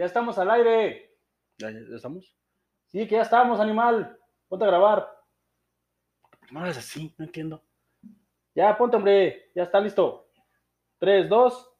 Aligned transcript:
Ya 0.00 0.06
estamos 0.06 0.38
al 0.38 0.50
aire. 0.50 1.14
¿Ya, 1.58 1.70
ya 1.70 1.94
estamos? 1.94 2.34
Sí, 2.86 3.06
que 3.06 3.16
ya 3.16 3.20
estamos, 3.20 3.60
animal. 3.60 4.18
Ponte 4.48 4.64
a 4.64 4.68
grabar. 4.68 5.06
No 6.50 6.64
es 6.64 6.78
así, 6.78 7.14
no 7.18 7.26
entiendo. 7.26 7.62
Ya, 8.54 8.78
ponte, 8.78 8.96
hombre. 8.96 9.52
Ya 9.54 9.64
está 9.64 9.78
listo. 9.78 10.30
3, 11.00 11.28
2, 11.28 11.72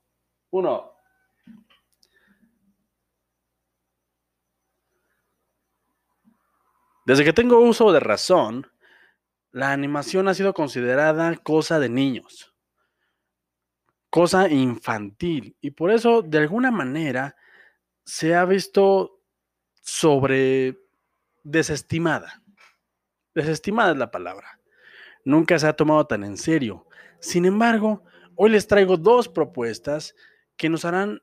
1. 0.51 0.93
Desde 7.07 7.25
que 7.25 7.33
tengo 7.33 7.59
uso 7.61 7.91
de 7.91 8.01
razón, 8.01 8.71
la 9.51 9.73
animación 9.73 10.29
ha 10.29 10.35
sido 10.35 10.53
considerada 10.53 11.37
cosa 11.37 11.79
de 11.79 11.89
niños, 11.89 12.55
cosa 14.11 14.47
infantil, 14.51 15.57
y 15.63 15.71
por 15.71 15.91
eso, 15.91 16.21
de 16.21 16.37
alguna 16.37 16.71
manera, 16.71 17.35
se 18.11 18.35
ha 18.35 18.45
visto 18.45 19.23
sobre 19.83 20.77
desestimada. 21.45 22.43
Desestimada 23.37 23.93
es 23.93 23.99
la 23.99 24.11
palabra. 24.11 24.59
Nunca 25.25 25.57
se 25.61 25.69
ha 25.69 25.75
tomado 25.75 26.05
tan 26.09 26.25
en 26.25 26.37
serio. 26.37 26.89
Sin 27.21 27.45
embargo, 27.45 28.03
hoy 28.35 28.51
les 28.51 28.67
traigo 28.67 28.97
dos 28.97 29.29
propuestas 29.29 30.17
que 30.57 30.69
nos 30.69 30.85
harán 30.85 31.23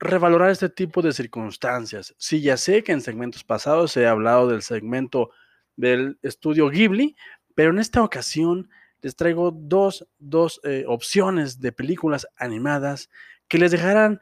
revalorar 0.00 0.50
este 0.50 0.68
tipo 0.68 1.02
de 1.02 1.12
circunstancias. 1.12 2.12
Sí, 2.18 2.42
ya 2.42 2.56
sé 2.56 2.82
que 2.82 2.90
en 2.90 3.00
segmentos 3.00 3.44
pasados 3.44 3.96
ha 3.96 4.10
hablado 4.10 4.48
del 4.48 4.62
segmento 4.62 5.30
del 5.76 6.18
estudio 6.20 6.68
Ghibli, 6.68 7.14
pero 7.54 7.70
en 7.70 7.78
esta 7.78 8.02
ocasión 8.02 8.68
les 9.02 9.14
traigo 9.14 9.52
dos, 9.52 10.08
dos 10.18 10.60
eh, 10.64 10.84
opciones 10.88 11.60
de 11.60 11.70
películas 11.70 12.26
animadas 12.36 13.08
que 13.46 13.58
les 13.58 13.70
dejarán 13.70 14.20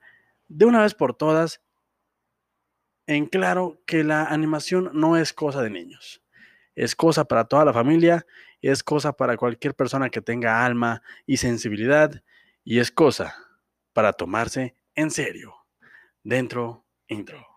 de 0.48 0.66
una 0.66 0.82
vez 0.82 0.92
por 0.92 1.14
todas 1.14 1.62
en 3.06 3.26
claro 3.26 3.80
que 3.86 4.04
la 4.04 4.24
animación 4.24 4.90
no 4.94 5.16
es 5.16 5.32
cosa 5.32 5.62
de 5.62 5.70
niños. 5.70 6.22
Es 6.74 6.94
cosa 6.96 7.24
para 7.24 7.44
toda 7.44 7.64
la 7.64 7.72
familia, 7.72 8.26
es 8.60 8.82
cosa 8.82 9.12
para 9.12 9.36
cualquier 9.36 9.74
persona 9.74 10.08
que 10.08 10.22
tenga 10.22 10.64
alma 10.64 11.02
y 11.26 11.36
sensibilidad 11.36 12.22
y 12.64 12.78
es 12.78 12.90
cosa 12.90 13.36
para 13.92 14.12
tomarse 14.12 14.74
en 14.94 15.10
serio. 15.10 15.54
Dentro, 16.22 16.86
intro. 17.08 17.51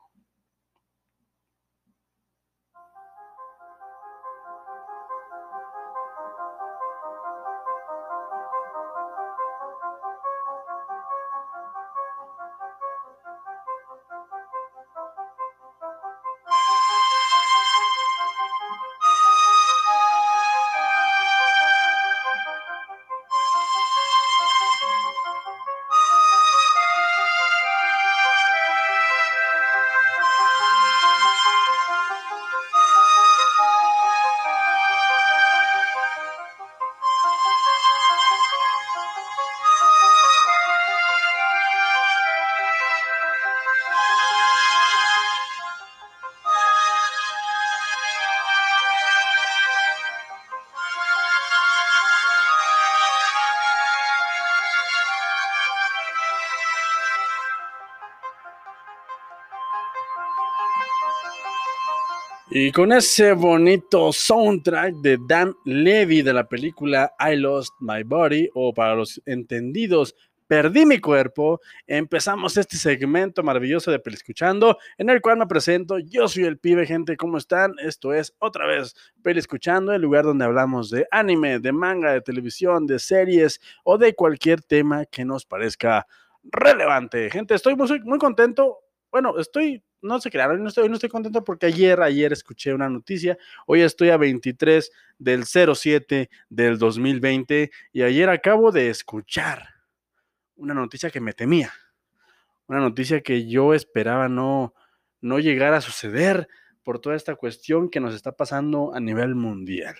Y 62.58 62.72
con 62.72 62.94
ese 62.94 63.34
bonito 63.34 64.14
soundtrack 64.14 64.96
de 65.02 65.20
Dan 65.28 65.54
Levy 65.66 66.22
de 66.22 66.32
la 66.32 66.48
película 66.48 67.14
I 67.20 67.36
Lost 67.36 67.74
My 67.82 68.04
Body, 68.04 68.50
o 68.54 68.74
para 68.74 68.96
los 68.96 69.22
entendidos, 69.26 70.16
Perdí 70.48 70.86
mi 70.86 71.00
cuerpo, 71.00 71.60
empezamos 71.86 72.56
este 72.56 72.78
segmento 72.78 73.44
maravilloso 73.44 73.92
de 73.92 74.02
Escuchando, 74.06 74.78
en 74.98 75.10
el 75.10 75.20
cual 75.20 75.38
me 75.38 75.48
presento, 75.48 76.00
yo 76.00 76.30
soy 76.30 76.46
el 76.46 76.58
pibe, 76.58 76.86
gente, 76.86 77.18
¿cómo 77.18 77.38
están? 77.38 77.74
Esto 77.84 78.14
es 78.14 78.34
otra 78.40 78.66
vez 78.66 78.96
Escuchando, 79.26 79.92
el 79.92 80.04
lugar 80.04 80.24
donde 80.24 80.46
hablamos 80.46 80.90
de 80.90 81.06
anime, 81.12 81.60
de 81.60 81.74
manga, 81.74 82.14
de 82.14 82.22
televisión, 82.22 82.88
de 82.88 83.00
series 83.00 83.60
o 83.84 83.98
de 83.98 84.16
cualquier 84.16 84.62
tema 84.62 85.06
que 85.06 85.26
nos 85.26 85.46
parezca 85.46 86.08
relevante. 86.44 87.30
Gente, 87.30 87.54
estoy 87.54 87.76
muy, 87.76 88.00
muy 88.06 88.18
contento, 88.18 88.78
bueno, 89.12 89.38
estoy 89.40 89.84
no 90.06 90.22
se 90.22 90.30
crearon, 90.30 90.62
no 90.62 90.70
estoy, 90.70 90.88
no 90.88 90.96
estoy 90.96 91.10
contento 91.10 91.44
porque 91.44 91.66
ayer, 91.66 92.02
ayer 92.02 92.32
escuché 92.32 92.74
una 92.74 92.88
noticia, 92.88 93.38
hoy 93.66 93.82
estoy 93.82 94.10
a 94.10 94.18
23 94.18 94.92
del 95.18 95.46
07 95.46 96.30
del 96.50 96.78
2020 96.78 97.72
y 97.92 98.02
ayer 98.04 98.30
acabo 98.30 98.72
de 98.72 98.90
escuchar 98.90 99.70
una 100.56 100.74
noticia 100.74 101.10
que 101.10 101.20
me 101.20 101.34
temía, 101.34 101.74
una 102.68 102.80
noticia 102.80 103.22
que 103.22 103.48
yo 103.48 103.74
esperaba 103.74 104.30
no, 104.30 104.74
no 105.22 105.40
llegar 105.40 105.74
a 105.74 105.82
suceder 105.82 106.48
por 106.84 107.00
toda 107.00 107.16
esta 107.16 107.36
cuestión 107.36 107.90
que 107.90 108.00
nos 108.00 108.14
está 108.14 108.32
pasando 108.32 108.94
a 108.94 109.00
nivel 109.00 109.36
mundial. 109.36 109.96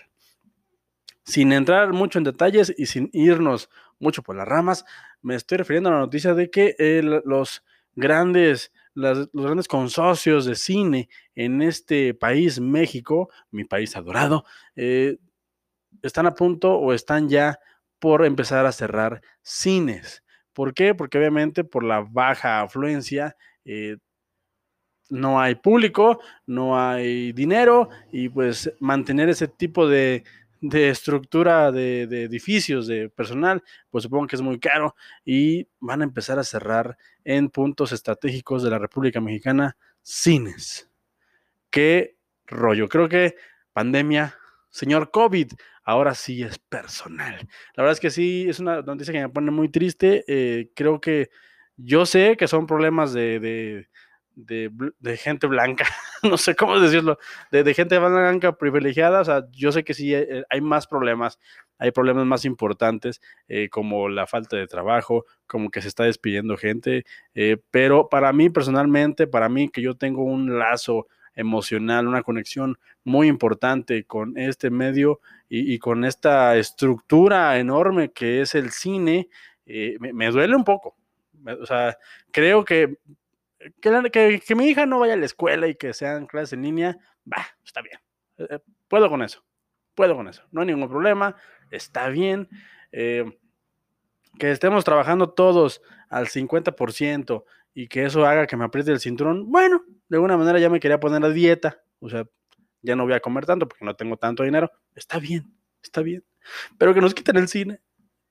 Sin 1.24 1.52
entrar 1.52 1.92
mucho 1.92 2.18
en 2.18 2.24
detalles 2.24 2.72
y 2.78 2.86
sin 2.86 3.10
irnos 3.12 3.68
mucho 3.98 4.22
por 4.22 4.36
las 4.36 4.46
ramas, 4.46 4.84
me 5.20 5.34
estoy 5.34 5.58
refiriendo 5.58 5.88
a 5.88 5.94
la 5.94 5.98
noticia 5.98 6.34
de 6.34 6.50
que 6.50 6.76
los 7.24 7.64
grandes 7.96 8.72
los 8.96 9.28
grandes 9.32 9.68
consorcios 9.68 10.46
de 10.46 10.54
cine 10.56 11.08
en 11.34 11.62
este 11.62 12.14
país, 12.14 12.58
México, 12.60 13.30
mi 13.50 13.64
país 13.64 13.94
adorado, 13.96 14.44
eh, 14.74 15.18
están 16.02 16.26
a 16.26 16.34
punto 16.34 16.74
o 16.74 16.92
están 16.92 17.28
ya 17.28 17.58
por 17.98 18.24
empezar 18.24 18.66
a 18.66 18.72
cerrar 18.72 19.20
cines. 19.42 20.24
¿Por 20.52 20.74
qué? 20.74 20.94
Porque 20.94 21.18
obviamente 21.18 21.64
por 21.64 21.84
la 21.84 22.00
baja 22.00 22.62
afluencia 22.62 23.36
eh, 23.64 23.98
no 25.10 25.40
hay 25.40 25.54
público, 25.54 26.20
no 26.46 26.80
hay 26.80 27.32
dinero 27.32 27.90
y 28.10 28.28
pues 28.28 28.72
mantener 28.80 29.28
ese 29.28 29.48
tipo 29.48 29.86
de, 29.86 30.24
de 30.60 30.90
estructura 30.90 31.70
de, 31.72 32.02
edificios, 32.02 32.86
de 32.86 33.08
personal, 33.08 33.62
pues 33.90 34.04
supongo 34.04 34.26
que 34.26 34.36
es 34.36 34.42
muy 34.42 34.58
caro 34.58 34.94
y 35.24 35.68
van 35.80 36.00
a 36.00 36.04
empezar 36.04 36.38
a 36.38 36.44
cerrar 36.44 36.96
en 37.24 37.50
puntos 37.50 37.92
estratégicos 37.92 38.62
de 38.62 38.70
la 38.70 38.78
República 38.78 39.20
Mexicana 39.20 39.76
cines. 40.02 40.90
¿Qué 41.70 42.16
rollo? 42.46 42.88
Creo 42.88 43.08
que 43.08 43.36
pandemia, 43.72 44.34
señor 44.70 45.10
COVID, 45.10 45.52
ahora 45.84 46.14
sí 46.14 46.42
es 46.42 46.58
personal. 46.58 47.48
La 47.74 47.82
verdad 47.82 47.92
es 47.92 48.00
que 48.00 48.10
sí, 48.10 48.46
es 48.48 48.60
una 48.60 48.82
noticia 48.82 49.12
que 49.12 49.20
me 49.20 49.28
pone 49.28 49.50
muy 49.50 49.68
triste. 49.68 50.24
Eh, 50.26 50.70
creo 50.74 51.00
que 51.00 51.30
yo 51.76 52.06
sé 52.06 52.36
que 52.36 52.48
son 52.48 52.66
problemas 52.66 53.12
de 53.12 53.86
de, 54.36 55.16
gente 55.16 55.46
blanca, 55.46 55.86
no 56.22 56.36
sé 56.36 56.54
cómo 56.54 56.78
decirlo, 56.78 57.18
de, 57.50 57.74
gente 57.74 57.98
blanca 57.98 58.56
privilegiada, 58.56 59.20
o 59.20 59.24
sea, 59.24 59.46
yo 59.52 59.72
sé 59.72 59.84
que 59.84 59.94
sí 59.94 60.14
eh, 60.14 60.44
hay, 60.50 60.60
más 60.60 60.86
problemas, 60.86 61.38
hay 61.78 61.90
problemas 61.90 62.26
más 62.26 62.44
importantes, 62.44 63.20
eh, 63.48 63.68
como 63.68 64.08
la 64.08 64.26
falta 64.26 64.56
de 64.56 64.66
trabajo, 64.66 65.24
como 65.46 65.70
que 65.70 65.82
se 65.82 65.88
está 65.88 66.04
despidiendo 66.04 66.56
gente, 66.56 67.04
eh, 67.34 67.58
pero 67.70 68.08
para 68.08 68.32
mí 68.32 68.50
personalmente, 68.50 69.26
para 69.26 69.48
mí 69.48 69.68
que 69.68 69.82
yo 69.82 69.96
tengo 69.96 70.24
un 70.24 70.58
lazo 70.58 71.06
emocional, 71.34 72.06
una 72.06 72.22
conexión 72.22 72.78
muy 73.04 73.28
importante 73.28 74.04
con 74.04 74.38
este 74.38 74.70
medio 74.70 75.20
y, 75.48 75.78
con 75.78 76.04
esta 76.04 76.56
estructura 76.56 77.58
enorme 77.58 78.10
que 78.10 78.40
es 78.40 78.54
el 78.54 78.70
cine, 78.70 79.28
me, 79.66 80.14
me 80.14 80.30
duele 80.30 80.56
un 80.56 80.64
poco. 80.64 80.96
O 81.60 81.66
sea, 81.66 81.98
creo 82.32 82.64
que 82.64 82.96
que, 83.80 84.54
mi 84.54 84.68
hija 84.68 84.86
no 84.86 84.98
vaya 84.98 85.14
a 85.14 85.16
la 85.16 85.26
escuela 85.26 85.68
y 85.68 85.74
que 85.74 85.92
sean 85.92 86.26
clases 86.26 86.54
en 86.54 86.62
línea, 86.62 86.98
va, 87.30 87.46
está 87.64 87.82
bien. 87.82 87.98
Eh, 88.38 88.46
eh, 88.50 88.58
puedo 88.88 89.08
con 89.08 89.22
eso. 89.22 89.44
Puedo 89.94 90.16
con 90.16 90.28
eso. 90.28 90.42
No 90.50 90.60
hay 90.60 90.68
ningún 90.68 90.88
problema. 90.88 91.36
Está 91.70 92.08
bien. 92.08 92.48
Eh, 92.92 93.24
que 94.38 94.50
estemos 94.50 94.84
trabajando 94.84 95.30
todos 95.30 95.82
al 96.08 96.28
50% 96.28 97.44
y 97.74 97.88
que 97.88 98.04
eso 98.04 98.26
haga 98.26 98.46
que 98.46 98.56
me 98.56 98.64
apriete 98.64 98.92
el 98.92 99.00
cinturón. 99.00 99.50
Bueno, 99.50 99.84
de 100.08 100.16
alguna 100.16 100.36
manera 100.36 100.58
ya 100.58 100.70
me 100.70 100.80
quería 100.80 101.00
poner 101.00 101.24
a 101.24 101.30
dieta. 101.30 101.82
O 102.00 102.08
sea, 102.08 102.26
ya 102.82 102.96
no 102.96 103.04
voy 103.04 103.14
a 103.14 103.20
comer 103.20 103.46
tanto 103.46 103.66
porque 103.66 103.84
no 103.84 103.96
tengo 103.96 104.16
tanto 104.16 104.42
dinero. 104.42 104.70
Está 104.94 105.18
bien, 105.18 105.54
está 105.82 106.02
bien. 106.02 106.24
Pero 106.78 106.94
que 106.94 107.00
nos 107.00 107.14
quiten 107.14 107.36
el 107.36 107.48
cine, 107.48 107.80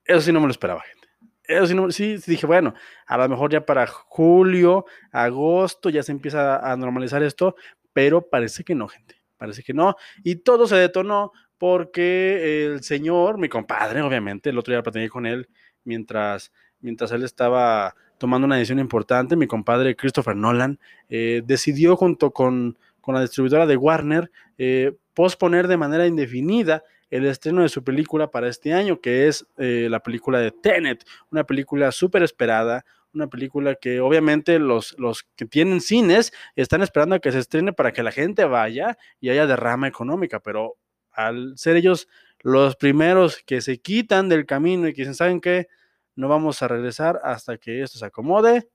eso 0.04 0.20
sí 0.20 0.32
no 0.32 0.40
me 0.40 0.46
lo 0.46 0.52
esperaba, 0.52 0.80
gente. 0.80 1.05
Eso 1.48 1.90
sí, 1.90 2.16
dije, 2.26 2.46
bueno, 2.46 2.74
a 3.06 3.16
lo 3.18 3.28
mejor 3.28 3.52
ya 3.52 3.64
para 3.64 3.86
julio, 3.86 4.86
agosto 5.12 5.90
ya 5.90 6.02
se 6.02 6.12
empieza 6.12 6.58
a 6.58 6.76
normalizar 6.76 7.22
esto, 7.22 7.56
pero 7.92 8.28
parece 8.28 8.64
que 8.64 8.74
no, 8.74 8.88
gente, 8.88 9.16
parece 9.36 9.62
que 9.62 9.72
no. 9.72 9.96
Y 10.24 10.36
todo 10.36 10.66
se 10.66 10.76
detonó 10.76 11.32
porque 11.58 12.66
el 12.66 12.82
señor, 12.82 13.38
mi 13.38 13.48
compadre, 13.48 14.02
obviamente, 14.02 14.50
el 14.50 14.58
otro 14.58 14.72
día 14.74 14.82
platiqué 14.82 15.08
con 15.08 15.26
él 15.26 15.48
mientras, 15.84 16.52
mientras 16.80 17.12
él 17.12 17.24
estaba 17.24 17.94
tomando 18.18 18.46
una 18.46 18.56
decisión 18.56 18.78
importante, 18.78 19.36
mi 19.36 19.46
compadre 19.46 19.96
Christopher 19.96 20.36
Nolan 20.36 20.78
eh, 21.08 21.42
decidió 21.44 21.96
junto 21.96 22.30
con, 22.32 22.78
con 23.00 23.14
la 23.14 23.20
distribuidora 23.20 23.66
de 23.66 23.76
Warner 23.76 24.30
eh, 24.58 24.96
posponer 25.14 25.68
de 25.68 25.76
manera 25.76 26.06
indefinida 26.06 26.82
el 27.10 27.26
estreno 27.26 27.62
de 27.62 27.68
su 27.68 27.84
película 27.84 28.30
para 28.30 28.48
este 28.48 28.72
año, 28.72 29.00
que 29.00 29.28
es 29.28 29.46
eh, 29.58 29.88
la 29.90 30.00
película 30.00 30.38
de 30.40 30.50
Tenet, 30.50 31.04
una 31.30 31.44
película 31.44 31.92
súper 31.92 32.22
esperada, 32.22 32.84
una 33.12 33.28
película 33.28 33.74
que 33.76 34.00
obviamente 34.00 34.58
los, 34.58 34.94
los 34.98 35.24
que 35.36 35.46
tienen 35.46 35.80
cines 35.80 36.32
están 36.54 36.82
esperando 36.82 37.16
a 37.16 37.20
que 37.20 37.32
se 37.32 37.38
estrene 37.38 37.72
para 37.72 37.92
que 37.92 38.02
la 38.02 38.12
gente 38.12 38.44
vaya 38.44 38.98
y 39.20 39.30
haya 39.30 39.46
derrama 39.46 39.88
económica, 39.88 40.40
pero 40.40 40.76
al 41.12 41.56
ser 41.56 41.76
ellos 41.76 42.08
los 42.40 42.76
primeros 42.76 43.42
que 43.46 43.60
se 43.60 43.78
quitan 43.80 44.28
del 44.28 44.44
camino 44.44 44.86
y 44.86 44.92
que 44.92 45.02
dicen, 45.02 45.14
¿saben 45.14 45.40
qué? 45.40 45.68
No 46.14 46.28
vamos 46.28 46.62
a 46.62 46.68
regresar 46.68 47.20
hasta 47.24 47.56
que 47.56 47.82
esto 47.82 47.98
se 47.98 48.06
acomode, 48.06 48.68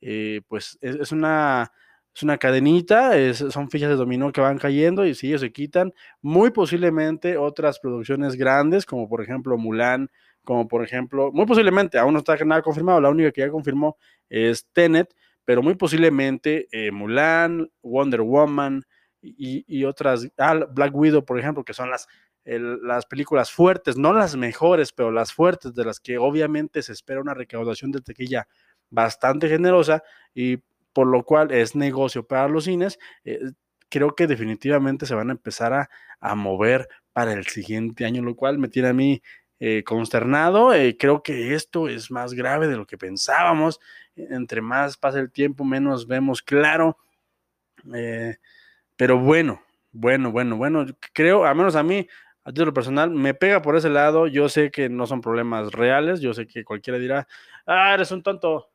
eh, 0.00 0.40
pues 0.48 0.78
es, 0.80 0.96
es 0.96 1.12
una 1.12 1.72
es 2.16 2.22
una 2.22 2.38
cadenita, 2.38 3.18
es, 3.18 3.44
son 3.50 3.68
fichas 3.68 3.90
de 3.90 3.94
dominó 3.94 4.32
que 4.32 4.40
van 4.40 4.56
cayendo 4.56 5.04
y 5.04 5.14
si 5.14 5.28
ellos 5.28 5.42
se 5.42 5.52
quitan, 5.52 5.92
muy 6.22 6.50
posiblemente 6.50 7.36
otras 7.36 7.78
producciones 7.78 8.36
grandes, 8.36 8.86
como 8.86 9.06
por 9.06 9.22
ejemplo 9.22 9.58
Mulan, 9.58 10.08
como 10.42 10.66
por 10.66 10.82
ejemplo, 10.82 11.30
muy 11.30 11.44
posiblemente, 11.44 11.98
aún 11.98 12.14
no 12.14 12.20
está 12.20 12.34
nada 12.46 12.62
confirmado, 12.62 13.02
la 13.02 13.10
única 13.10 13.32
que 13.32 13.42
ya 13.42 13.50
confirmó 13.50 13.98
es 14.30 14.66
Tenet, 14.72 15.14
pero 15.44 15.62
muy 15.62 15.74
posiblemente 15.74 16.68
eh, 16.72 16.90
Mulan, 16.90 17.70
Wonder 17.82 18.22
Woman 18.22 18.82
y, 19.20 19.66
y, 19.68 19.84
otras, 19.84 20.26
ah, 20.38 20.54
Black 20.70 20.94
Widow, 20.94 21.22
por 21.22 21.38
ejemplo, 21.38 21.64
que 21.64 21.74
son 21.74 21.90
las, 21.90 22.08
las 22.46 23.04
películas 23.04 23.50
fuertes, 23.50 23.98
no 23.98 24.14
las 24.14 24.36
mejores, 24.36 24.90
pero 24.90 25.10
las 25.10 25.34
fuertes, 25.34 25.74
de 25.74 25.84
las 25.84 26.00
que 26.00 26.16
obviamente 26.16 26.80
se 26.80 26.92
espera 26.92 27.20
una 27.20 27.34
recaudación 27.34 27.92
de 27.92 28.00
tequilla 28.00 28.48
bastante 28.88 29.48
generosa 29.48 30.02
y 30.34 30.62
por 30.96 31.08
lo 31.08 31.24
cual 31.24 31.52
es 31.52 31.76
negocio 31.76 32.26
para 32.26 32.48
los 32.48 32.64
cines, 32.64 32.98
eh, 33.22 33.38
creo 33.90 34.14
que 34.14 34.26
definitivamente 34.26 35.04
se 35.04 35.14
van 35.14 35.28
a 35.28 35.32
empezar 35.32 35.74
a, 35.74 36.34
mover 36.34 36.88
para 37.12 37.34
el 37.34 37.46
siguiente 37.48 38.06
año, 38.06 38.22
lo 38.22 38.34
cual 38.34 38.56
me 38.56 38.68
tiene 38.68 38.88
a 38.88 38.94
mí 38.94 39.20
eh, 39.60 39.84
consternado. 39.84 40.72
Eh, 40.72 40.96
creo 40.98 41.22
que 41.22 41.52
esto 41.52 41.86
es 41.90 42.10
más 42.10 42.32
grave 42.32 42.66
de 42.66 42.78
lo 42.78 42.86
que 42.86 42.96
pensábamos. 42.96 43.78
Entre 44.16 44.62
más 44.62 44.96
pasa 44.96 45.20
el 45.20 45.30
tiempo, 45.30 45.66
menos 45.66 46.06
vemos 46.06 46.40
claro. 46.40 46.96
Pero 48.96 49.18
bueno, 49.18 49.60
bueno, 49.92 50.32
bueno, 50.32 50.56
bueno, 50.56 50.86
creo, 51.12 51.44
a 51.44 51.52
menos 51.52 51.76
a 51.76 51.82
mí, 51.82 52.08
a 52.42 52.52
título 52.52 52.72
personal, 52.72 53.10
me 53.10 53.34
pega 53.34 53.60
por 53.60 53.76
ese 53.76 53.90
lado. 53.90 54.28
Yo 54.28 54.48
sé 54.48 54.70
que 54.70 54.88
no 54.88 55.06
son 55.06 55.20
problemas 55.20 55.72
reales. 55.72 56.22
Yo 56.22 56.32
sé 56.32 56.46
que 56.46 56.64
cualquiera 56.64 56.98
dirá, 56.98 57.28
ah, 57.66 57.92
eres 57.92 58.10
un 58.12 58.22
tonto. 58.22 58.70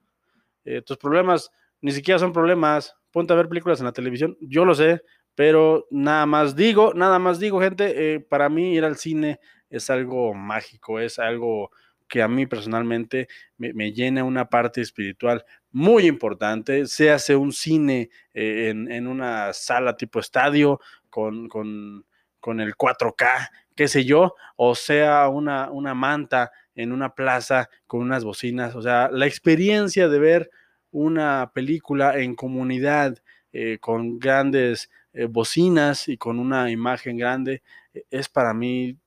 Tus 0.86 0.98
problemas 0.98 1.52
ni 1.82 1.92
siquiera 1.92 2.20
son 2.20 2.34
problemas. 2.34 2.96
Ponte 3.12 3.34
a 3.34 3.36
ver 3.36 3.50
películas 3.50 3.80
en 3.80 3.86
la 3.86 3.92
televisión. 3.92 4.38
Yo 4.40 4.64
lo 4.64 4.74
sé, 4.74 5.02
pero 5.36 5.88
nada 5.92 6.26
más 6.26 6.56
digo, 6.56 6.94
nada 6.94 7.20
más 7.20 7.40
digo, 7.40 7.60
gente, 7.60 8.16
eh, 8.16 8.20
para 8.20 8.50
mí 8.50 8.74
ir 8.74 8.86
al 8.86 8.98
cine 8.98 9.40
es 9.70 9.90
algo 9.90 10.34
mágico, 10.34 11.00
es 11.00 11.20
algo 11.20 11.72
que 12.08 12.22
a 12.22 12.28
mí 12.28 12.46
personalmente 12.46 13.30
me, 13.58 13.94
llena 13.94 14.26
una 14.26 14.50
parte 14.50 14.82
espiritual 14.82 15.46
muy 15.72 16.08
importante. 16.08 16.86
Se 16.86 17.10
hace 17.10 17.38
un 17.38 17.54
cine 17.54 18.10
eh, 18.34 18.70
en, 18.70 18.92
en, 18.92 19.08
una 19.08 19.54
sala 19.54 19.96
tipo 19.96 20.20
estadio 20.20 20.82
con, 21.10 21.48
con, 21.48 22.06
con, 22.42 22.60
el 22.60 22.76
4K, 22.76 23.50
qué 23.76 23.88
sé 23.88 24.04
yo, 24.04 24.36
o 24.58 24.76
sea 24.76 25.30
una, 25.30 25.72
una 25.72 25.94
manta 25.94 26.52
en 26.76 26.92
una 26.92 27.16
plaza 27.16 27.70
con 27.88 28.02
unas 28.02 28.26
bocinas. 28.26 28.76
O 28.76 28.82
sea, 28.82 29.10
la 29.10 29.26
experiencia 29.26 30.10
de 30.10 30.20
ver 30.20 30.52
una 30.92 31.52
película 31.54 32.18
en 32.20 32.36
comunidad 32.36 33.18
eh, 33.54 33.80
con 33.80 34.20
grandes 34.20 34.90
eh, 35.14 35.26
bocinas 35.26 36.08
y 36.08 36.18
con 36.18 36.40
una 36.40 36.72
imagen 36.72 37.18
grande 37.18 37.64
eh, 37.94 38.06
es 38.10 38.30
para 38.30 38.54
mí 38.54 38.98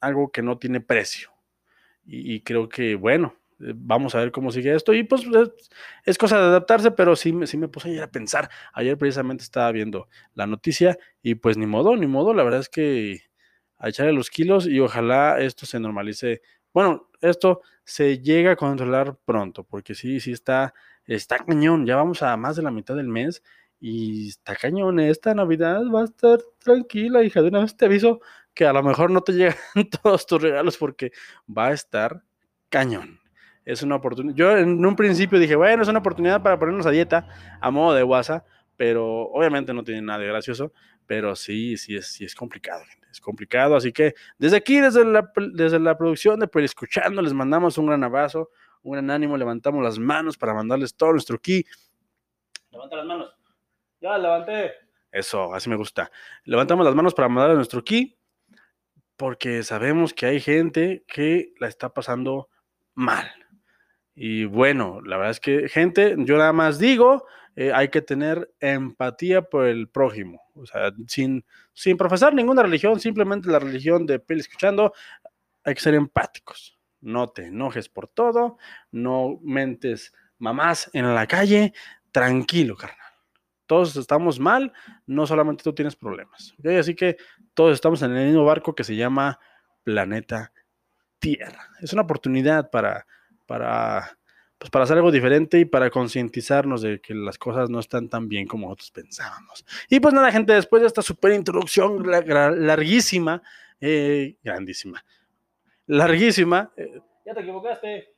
algo 0.00 0.30
que 0.30 0.42
no 0.42 0.58
tiene 0.58 0.80
precio. 0.80 1.30
Y, 2.04 2.40
creo 2.40 2.68
que, 2.68 2.96
bueno, 2.96 3.36
vamos 3.58 4.16
a 4.16 4.18
ver 4.18 4.32
cómo 4.32 4.50
sigue 4.50 4.74
esto. 4.74 4.92
Y 4.92 5.04
pues 5.04 5.22
es, 5.24 5.70
es 6.04 6.18
cosa 6.18 6.36
de 6.36 6.46
adaptarse, 6.46 6.90
pero 6.90 7.14
sí, 7.14 7.32
sí 7.44 7.56
me 7.56 7.68
puse 7.68 7.90
ayer 7.90 8.02
a 8.02 8.10
pensar. 8.10 8.50
Ayer 8.72 8.98
precisamente 8.98 9.44
estaba 9.44 9.70
viendo 9.70 10.08
la 10.34 10.48
noticia 10.48 10.98
y 11.22 11.36
pues 11.36 11.56
ni 11.56 11.66
modo, 11.66 11.96
ni 11.96 12.08
modo. 12.08 12.34
La 12.34 12.42
verdad 12.42 12.58
es 12.58 12.68
que 12.68 13.20
a 13.82 13.88
echarle 13.88 14.12
los 14.12 14.30
kilos 14.30 14.66
y 14.66 14.80
ojalá 14.80 15.40
esto 15.40 15.66
se 15.66 15.78
normalice. 15.78 16.42
Bueno, 16.72 17.08
esto 17.20 17.62
se 17.84 18.20
llega 18.20 18.52
a 18.52 18.56
controlar 18.56 19.16
pronto, 19.24 19.64
porque 19.64 19.94
sí, 19.94 20.20
sí 20.20 20.32
está, 20.32 20.72
está 21.06 21.38
cañón. 21.38 21.86
Ya 21.86 21.96
vamos 21.96 22.22
a 22.22 22.36
más 22.36 22.56
de 22.56 22.62
la 22.62 22.70
mitad 22.70 22.96
del 22.96 23.08
mes 23.08 23.42
y 23.80 24.28
está 24.28 24.54
cañón. 24.56 25.00
Esta 25.00 25.34
Navidad 25.34 25.82
va 25.94 26.02
a 26.02 26.04
estar 26.04 26.40
tranquila, 26.58 27.22
hija. 27.22 27.42
De 27.42 27.48
una 27.48 27.60
vez 27.60 27.76
te 27.76 27.86
aviso 27.86 28.20
que 28.54 28.66
a 28.66 28.72
lo 28.72 28.82
mejor 28.82 29.10
no 29.10 29.22
te 29.22 29.32
llegan 29.32 29.56
todos 30.02 30.26
tus 30.26 30.42
regalos 30.42 30.76
porque 30.76 31.12
va 31.46 31.68
a 31.68 31.72
estar 31.72 32.22
cañón. 32.68 33.20
Es 33.64 33.82
una 33.82 33.96
oportunidad. 33.96 34.36
Yo 34.36 34.56
en 34.56 34.84
un 34.84 34.96
principio 34.96 35.38
dije, 35.38 35.56
bueno, 35.56 35.82
es 35.82 35.88
una 35.88 36.00
oportunidad 36.00 36.42
para 36.42 36.58
ponernos 36.58 36.86
a 36.86 36.90
dieta 36.90 37.28
a 37.60 37.70
modo 37.70 37.94
de 37.94 38.02
WhatsApp, 38.02 38.46
pero 38.76 39.22
obviamente 39.30 39.72
no 39.72 39.84
tiene 39.84 40.02
nada 40.02 40.18
de 40.18 40.26
gracioso, 40.26 40.72
pero 41.06 41.36
sí, 41.36 41.76
sí 41.76 41.96
es, 41.96 42.08
sí 42.08 42.24
es 42.24 42.34
complicado. 42.34 42.82
Es 43.10 43.20
complicado, 43.20 43.76
así 43.76 43.92
que 43.92 44.14
desde 44.38 44.56
aquí, 44.56 44.80
desde 44.80 45.04
la, 45.04 45.30
desde 45.52 45.78
la 45.78 45.98
producción 45.98 46.40
de 46.40 46.48
Pero 46.48 46.64
Escuchando, 46.64 47.20
les 47.20 47.34
mandamos 47.34 47.76
un 47.76 47.86
gran 47.86 48.02
abrazo, 48.02 48.50
un 48.82 48.92
gran 48.92 49.10
ánimo, 49.10 49.36
levantamos 49.36 49.82
las 49.82 49.98
manos 49.98 50.36
para 50.36 50.54
mandarles 50.54 50.94
todo 50.94 51.12
nuestro 51.12 51.38
ki. 51.38 51.64
Levanta 52.70 52.96
las 52.96 53.06
manos. 53.06 53.34
Ya, 54.00 54.18
levanté. 54.18 54.72
Eso, 55.10 55.54
así 55.54 55.68
me 55.68 55.76
gusta. 55.76 56.10
Levantamos 56.44 56.84
las 56.84 56.94
manos 56.94 57.14
para 57.14 57.28
mandar 57.28 57.54
nuestro 57.54 57.84
ki, 57.84 58.16
porque 59.16 59.62
sabemos 59.62 60.14
que 60.14 60.26
hay 60.26 60.40
gente 60.40 61.04
que 61.06 61.52
la 61.58 61.68
está 61.68 61.92
pasando 61.92 62.48
mal. 62.94 63.30
Y 64.14 64.44
bueno, 64.44 65.00
la 65.02 65.16
verdad 65.16 65.30
es 65.30 65.40
que, 65.40 65.68
gente, 65.68 66.16
yo 66.18 66.36
nada 66.36 66.52
más 66.52 66.78
digo, 66.78 67.26
eh, 67.54 67.72
hay 67.72 67.88
que 67.88 68.02
tener 68.02 68.52
empatía 68.60 69.42
por 69.42 69.66
el 69.66 69.88
prójimo. 69.88 70.42
O 70.54 70.66
sea, 70.66 70.92
sin, 71.06 71.44
sin 71.72 71.96
profesar 71.96 72.34
ninguna 72.34 72.62
religión, 72.62 72.98
simplemente 72.98 73.50
la 73.50 73.58
religión 73.58 74.06
de 74.06 74.18
Peli 74.18 74.40
escuchando, 74.40 74.92
hay 75.64 75.74
que 75.74 75.80
ser 75.80 75.94
empáticos. 75.94 76.78
No 77.02 77.28
te 77.28 77.46
enojes 77.46 77.88
por 77.88 78.08
todo, 78.08 78.56
no 78.90 79.38
mentes 79.42 80.14
mamás 80.38 80.90
en 80.92 81.14
la 81.14 81.26
calle, 81.26 81.74
tranquilo, 82.10 82.76
carnal. 82.76 82.98
Todos 83.66 83.96
estamos 83.96 84.38
mal, 84.38 84.72
no 85.06 85.26
solamente 85.26 85.62
tú 85.62 85.74
tienes 85.74 85.96
problemas. 85.96 86.54
¿okay? 86.58 86.76
Así 86.76 86.94
que 86.94 87.16
todos 87.54 87.74
estamos 87.74 88.02
en 88.02 88.16
el 88.16 88.26
mismo 88.26 88.44
barco 88.44 88.74
que 88.74 88.84
se 88.84 88.96
llama 88.96 89.38
Planeta 89.84 90.52
Tierra. 91.18 91.68
Es 91.80 91.92
una 91.92 92.02
oportunidad 92.02 92.70
para, 92.70 93.06
para, 93.46 94.18
pues 94.58 94.70
para 94.70 94.84
hacer 94.84 94.96
algo 94.96 95.10
diferente 95.10 95.58
y 95.60 95.64
para 95.64 95.90
concientizarnos 95.90 96.82
de 96.82 97.00
que 97.00 97.14
las 97.14 97.38
cosas 97.38 97.70
no 97.70 97.80
están 97.80 98.08
tan 98.08 98.28
bien 98.28 98.46
como 98.46 98.66
nosotros 98.66 98.90
pensábamos. 98.90 99.64
Y 99.88 100.00
pues 100.00 100.12
nada, 100.12 100.32
gente, 100.32 100.52
después 100.52 100.82
de 100.82 100.88
esta 100.88 101.02
super 101.02 101.32
introducción 101.32 102.02
larguísima, 102.04 103.42
eh, 103.80 104.36
grandísima, 104.42 105.04
larguísima. 105.86 106.72
Ya 107.24 107.34
te 107.34 107.40
equivocaste. 107.40 108.14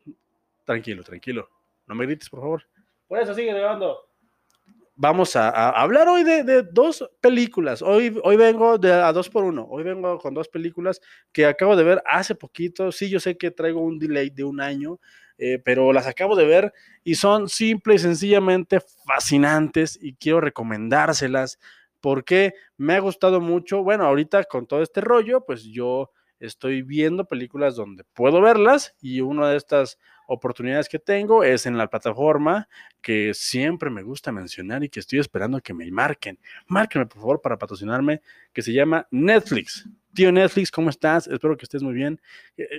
Tranquilo, 0.65 1.03
tranquilo. 1.03 1.49
No 1.87 1.95
me 1.95 2.07
grites, 2.07 2.29
por 2.31 2.41
favor. 2.41 2.63
Por 3.07 3.21
eso 3.21 3.35
sigue 3.35 3.53
grabando. 3.53 3.99
Vamos 4.97 5.35
a, 5.35 5.51
a 5.51 5.83
hablar 5.83 6.09
hoy 6.09 6.23
de, 6.23 6.45
de, 6.45 6.63
dos 6.63 7.09
películas. 7.21 7.83
Hoy, 7.83 8.19
hoy 8.23 8.37
vengo 8.37 8.79
de, 8.79 8.93
a 8.93 9.13
dos 9.13 9.29
por 9.29 9.43
uno. 9.43 9.67
Hoy 9.69 9.83
vengo 9.83 10.19
con 10.19 10.35
dos 10.35 10.49
películas 10.49 11.01
que 11.33 11.47
acabo 11.47 11.75
de 11.75 11.83
ver 11.83 12.03
hace 12.07 12.37
poquito. 12.37 12.93
Sí, 12.93 13.11
yo 13.11 13.19
sé 13.19 13.37
que 13.37 13.51
traigo 13.51 13.81
un 13.81 13.99
delay 13.99 14.31
de 14.31 14.45
un 14.45 14.61
año, 14.61 15.01
eh, 15.37 15.59
pero 15.65 15.93
las 15.93 16.07
acabo 16.07 16.37
de 16.37 16.47
ver 16.47 16.73
y 17.03 17.17
son 17.17 17.49
simple 17.49 17.97
y 17.97 17.99
sencillamente 17.99 18.79
fascinantes 19.05 19.99
y 20.01 20.15
quiero 20.15 20.41
recomendárselas 20.41 21.59
porque 22.01 22.55
me 22.77 22.95
ha 22.95 23.01
gustado 23.01 23.41
mucho. 23.41 23.83
Bueno, 23.83 24.05
ahorita 24.05 24.45
con 24.45 24.67
todo 24.67 24.81
este 24.81 25.01
rollo, 25.01 25.45
pues 25.45 25.65
yo 25.65 26.13
estoy 26.41 26.83
viendo 26.83 27.25
películas 27.25 27.77
donde 27.77 28.05
puedo 28.13 28.41
verlas 28.41 28.95
y 29.01 29.21
una 29.21 29.49
de 29.49 29.57
estas 29.57 29.99
oportunidades 30.27 30.89
que 30.89 30.99
tengo 30.99 31.45
es 31.45 31.67
en 31.67 31.77
la 31.77 31.89
plataforma 31.89 32.69
que 33.01 33.35
siempre 33.35 33.91
me 33.91 34.03
gusta 34.03 34.33
mencionar 34.33 34.83
y 34.83 34.89
que 34.89 35.01
estoy 35.01 35.19
esperando 35.19 35.61
que 35.61 35.75
me 35.75 35.91
marquen. 35.91 36.39
Márquenme 36.67 37.07
por 37.07 37.19
favor 37.19 37.41
para 37.41 37.59
patrocinarme, 37.59 38.23
que 38.53 38.63
se 38.63 38.73
llama 38.73 39.07
Netflix. 39.11 39.89
Tío 40.15 40.33
Netflix, 40.33 40.71
¿cómo 40.71 40.91
estás? 40.91 41.27
Espero 41.27 41.57
que 41.57 41.65
estés 41.65 41.83
muy 41.83 41.95
bien. 41.95 42.21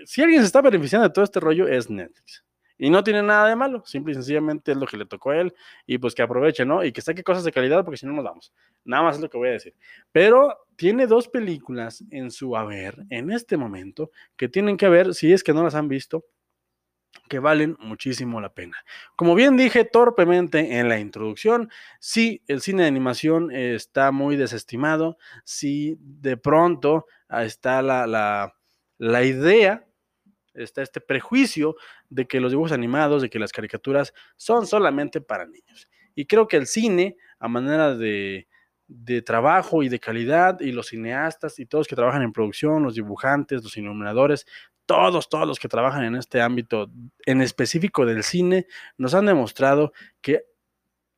Si 0.05 0.21
alguien 0.21 0.41
se 0.41 0.47
está 0.47 0.61
beneficiando 0.61 1.07
de 1.07 1.13
todo 1.13 1.25
este 1.25 1.39
rollo 1.39 1.67
es 1.67 1.89
Netflix. 1.89 2.43
Y 2.77 2.89
no 2.89 3.03
tiene 3.03 3.23
nada 3.23 3.47
de 3.47 3.55
malo, 3.55 3.83
simple 3.85 4.11
y 4.11 4.15
sencillamente 4.15 4.71
es 4.71 4.77
lo 4.77 4.85
que 4.85 4.97
le 4.97 5.05
tocó 5.05 5.31
a 5.31 5.37
él 5.37 5.53
y 5.85 5.97
pues 5.97 6.13
que 6.13 6.21
aproveche, 6.21 6.65
¿no? 6.65 6.83
Y 6.83 6.91
que 6.91 7.01
saque 7.01 7.23
cosas 7.23 7.43
de 7.43 7.51
calidad 7.51 7.85
porque 7.85 7.97
si 7.97 8.05
no 8.05 8.13
nos 8.13 8.25
vamos. 8.25 8.53
Nada 8.83 9.03
más 9.03 9.15
es 9.15 9.21
lo 9.21 9.29
que 9.29 9.37
voy 9.37 9.49
a 9.49 9.53
decir. 9.53 9.73
Pero 10.11 10.57
tiene 10.75 11.07
dos 11.07 11.27
películas 11.29 12.03
en 12.11 12.31
su 12.31 12.57
haber 12.57 13.05
en 13.09 13.31
este 13.31 13.55
momento 13.57 14.11
que 14.35 14.49
tienen 14.49 14.77
que 14.77 14.89
ver, 14.89 15.13
si 15.13 15.31
es 15.31 15.43
que 15.43 15.53
no 15.53 15.63
las 15.63 15.75
han 15.75 15.87
visto, 15.87 16.25
que 17.29 17.39
valen 17.39 17.77
muchísimo 17.79 18.41
la 18.41 18.53
pena. 18.53 18.77
Como 19.15 19.35
bien 19.35 19.57
dije 19.57 19.85
torpemente 19.85 20.79
en 20.79 20.89
la 20.89 20.99
introducción, 20.99 21.69
sí, 21.99 22.43
el 22.47 22.61
cine 22.61 22.83
de 22.83 22.89
animación 22.89 23.51
está 23.51 24.11
muy 24.11 24.35
desestimado, 24.35 25.17
sí, 25.43 25.97
de 25.99 26.37
pronto 26.37 27.07
está 27.29 27.81
la, 27.81 28.05
la, 28.05 28.55
la 28.97 29.23
idea 29.23 29.87
está 30.55 30.81
este 30.81 31.01
prejuicio 31.01 31.75
de 32.09 32.27
que 32.27 32.39
los 32.39 32.51
dibujos 32.51 32.71
animados, 32.71 33.21
de 33.21 33.29
que 33.29 33.39
las 33.39 33.51
caricaturas 33.51 34.13
son 34.35 34.67
solamente 34.67 35.21
para 35.21 35.45
niños. 35.45 35.89
Y 36.15 36.25
creo 36.25 36.47
que 36.47 36.57
el 36.57 36.67
cine, 36.67 37.17
a 37.39 37.47
manera 37.47 37.95
de, 37.95 38.47
de 38.87 39.21
trabajo 39.21 39.83
y 39.83 39.89
de 39.89 39.99
calidad, 39.99 40.59
y 40.59 40.71
los 40.71 40.87
cineastas 40.87 41.59
y 41.59 41.65
todos 41.65 41.87
que 41.87 41.95
trabajan 41.95 42.21
en 42.21 42.33
producción, 42.33 42.83
los 42.83 42.95
dibujantes, 42.95 43.63
los 43.63 43.75
iluminadores, 43.77 44.45
todos, 44.85 45.29
todos 45.29 45.47
los 45.47 45.59
que 45.59 45.67
trabajan 45.67 46.03
en 46.03 46.15
este 46.15 46.41
ámbito, 46.41 46.89
en 47.25 47.41
específico 47.41 48.05
del 48.05 48.23
cine, 48.23 48.67
nos 48.97 49.13
han 49.13 49.25
demostrado 49.25 49.93
que 50.21 50.45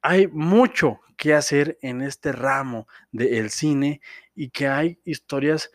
hay 0.02 0.28
mucho 0.28 1.02
que 1.18 1.34
hacer 1.34 1.78
en 1.82 2.02
este 2.02 2.32
ramo 2.32 2.88
del 3.12 3.50
cine 3.50 4.02
y 4.36 4.50
que 4.50 4.68
hay 4.68 5.00
historias 5.04 5.72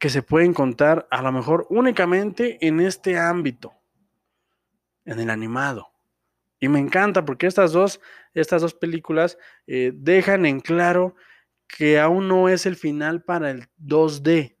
que 0.00 0.08
se 0.08 0.22
pueden 0.22 0.54
contar 0.54 1.06
a 1.10 1.20
lo 1.22 1.30
mejor 1.30 1.66
únicamente 1.68 2.58
en 2.66 2.80
este 2.80 3.18
ámbito, 3.18 3.74
en 5.04 5.20
el 5.20 5.28
animado. 5.28 5.92
Y 6.58 6.68
me 6.68 6.80
encanta 6.80 7.24
porque 7.26 7.46
estas 7.46 7.72
dos, 7.72 8.00
estas 8.32 8.62
dos 8.62 8.72
películas 8.72 9.36
eh, 9.66 9.92
dejan 9.94 10.46
en 10.46 10.60
claro 10.60 11.14
que 11.68 12.00
aún 12.00 12.28
no 12.28 12.48
es 12.48 12.64
el 12.64 12.76
final 12.76 13.22
para 13.22 13.50
el 13.50 13.68
2D, 13.78 14.56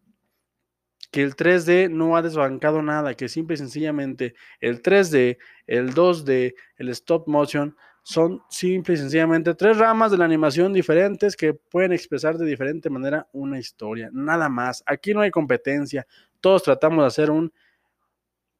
que 1.10 1.22
el 1.22 1.34
3D 1.34 1.90
no 1.90 2.16
ha 2.16 2.22
desbancado 2.22 2.82
nada, 2.82 3.14
que 3.14 3.28
simple 3.28 3.54
y 3.54 3.58
sencillamente 3.58 4.34
el 4.60 4.82
3D, 4.82 5.38
el 5.66 5.94
2D, 5.94 6.54
el 6.76 6.88
stop 6.90 7.26
motion 7.26 7.76
son 8.02 8.42
simple 8.48 8.94
y 8.94 8.96
sencillamente 8.96 9.54
tres 9.54 9.78
ramas 9.78 10.10
de 10.10 10.18
la 10.18 10.24
animación 10.24 10.72
diferentes 10.72 11.36
que 11.36 11.54
pueden 11.54 11.92
expresar 11.92 12.38
de 12.38 12.46
diferente 12.46 12.90
manera 12.90 13.28
una 13.32 13.58
historia, 13.58 14.08
nada 14.12 14.48
más. 14.48 14.82
Aquí 14.86 15.12
no 15.12 15.20
hay 15.20 15.30
competencia, 15.30 16.06
todos 16.40 16.62
tratamos 16.62 17.02
de 17.02 17.06
hacer 17.06 17.30
un 17.30 17.52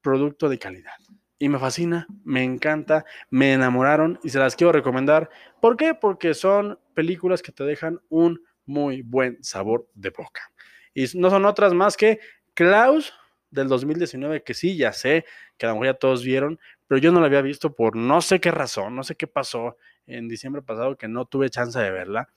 producto 0.03 0.49
de 0.49 0.59
calidad. 0.59 0.97
Y 1.39 1.49
me 1.49 1.59
fascina, 1.59 2.07
me 2.23 2.45
encanta, 2.45 3.07
me 3.31 3.55
enamoraron 3.55 4.19
y 4.23 4.29
se 4.29 4.39
las 4.39 4.57
quiero 4.57 4.73
recomendar. 4.73 5.31
¿Por 5.61 5.77
qué? 5.77 5.95
Porque 5.95 6.35
son 6.35 6.79
películas 6.95 7.41
que 7.41 7.53
te 7.53 7.65
dejan 7.65 7.99
un 8.11 8.43
muy 8.67 9.01
buen 9.01 9.43
sabor 9.43 9.89
de 9.95 10.11
boca. 10.11 10.53
Y 10.93 11.07
no 11.15 11.31
son 11.31 11.47
otras 11.47 11.73
más 11.73 11.97
que 11.97 12.21
Klaus 12.61 13.15
del 13.51 13.69
2019, 13.69 14.43
que 14.43 14.53
sí, 14.53 14.77
ya 14.77 14.93
sé, 14.93 15.25
que 15.57 15.65
a 15.65 15.71
lo 15.71 15.77
mejor 15.77 15.95
ya 15.95 15.99
todos 15.99 16.23
vieron, 16.23 16.61
pero 16.87 16.99
yo 16.99 17.11
no 17.11 17.21
la 17.21 17.25
había 17.25 17.41
visto 17.41 17.75
por 17.75 17.97
no 17.97 18.21
sé 18.21 18.39
qué 18.39 18.51
razón, 18.51 18.95
no 18.95 19.03
sé 19.03 19.17
qué 19.17 19.27
pasó 19.27 19.79
en 20.07 20.29
diciembre 20.29 20.61
pasado 20.61 20.99
que 20.99 21.09
no 21.09 21.25
tuve 21.25 21.49
chance 21.49 21.79
de 21.79 21.91
verla. 21.91 22.29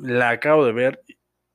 La 0.00 0.30
acabo 0.30 0.66
de 0.66 0.72
ver 0.72 1.04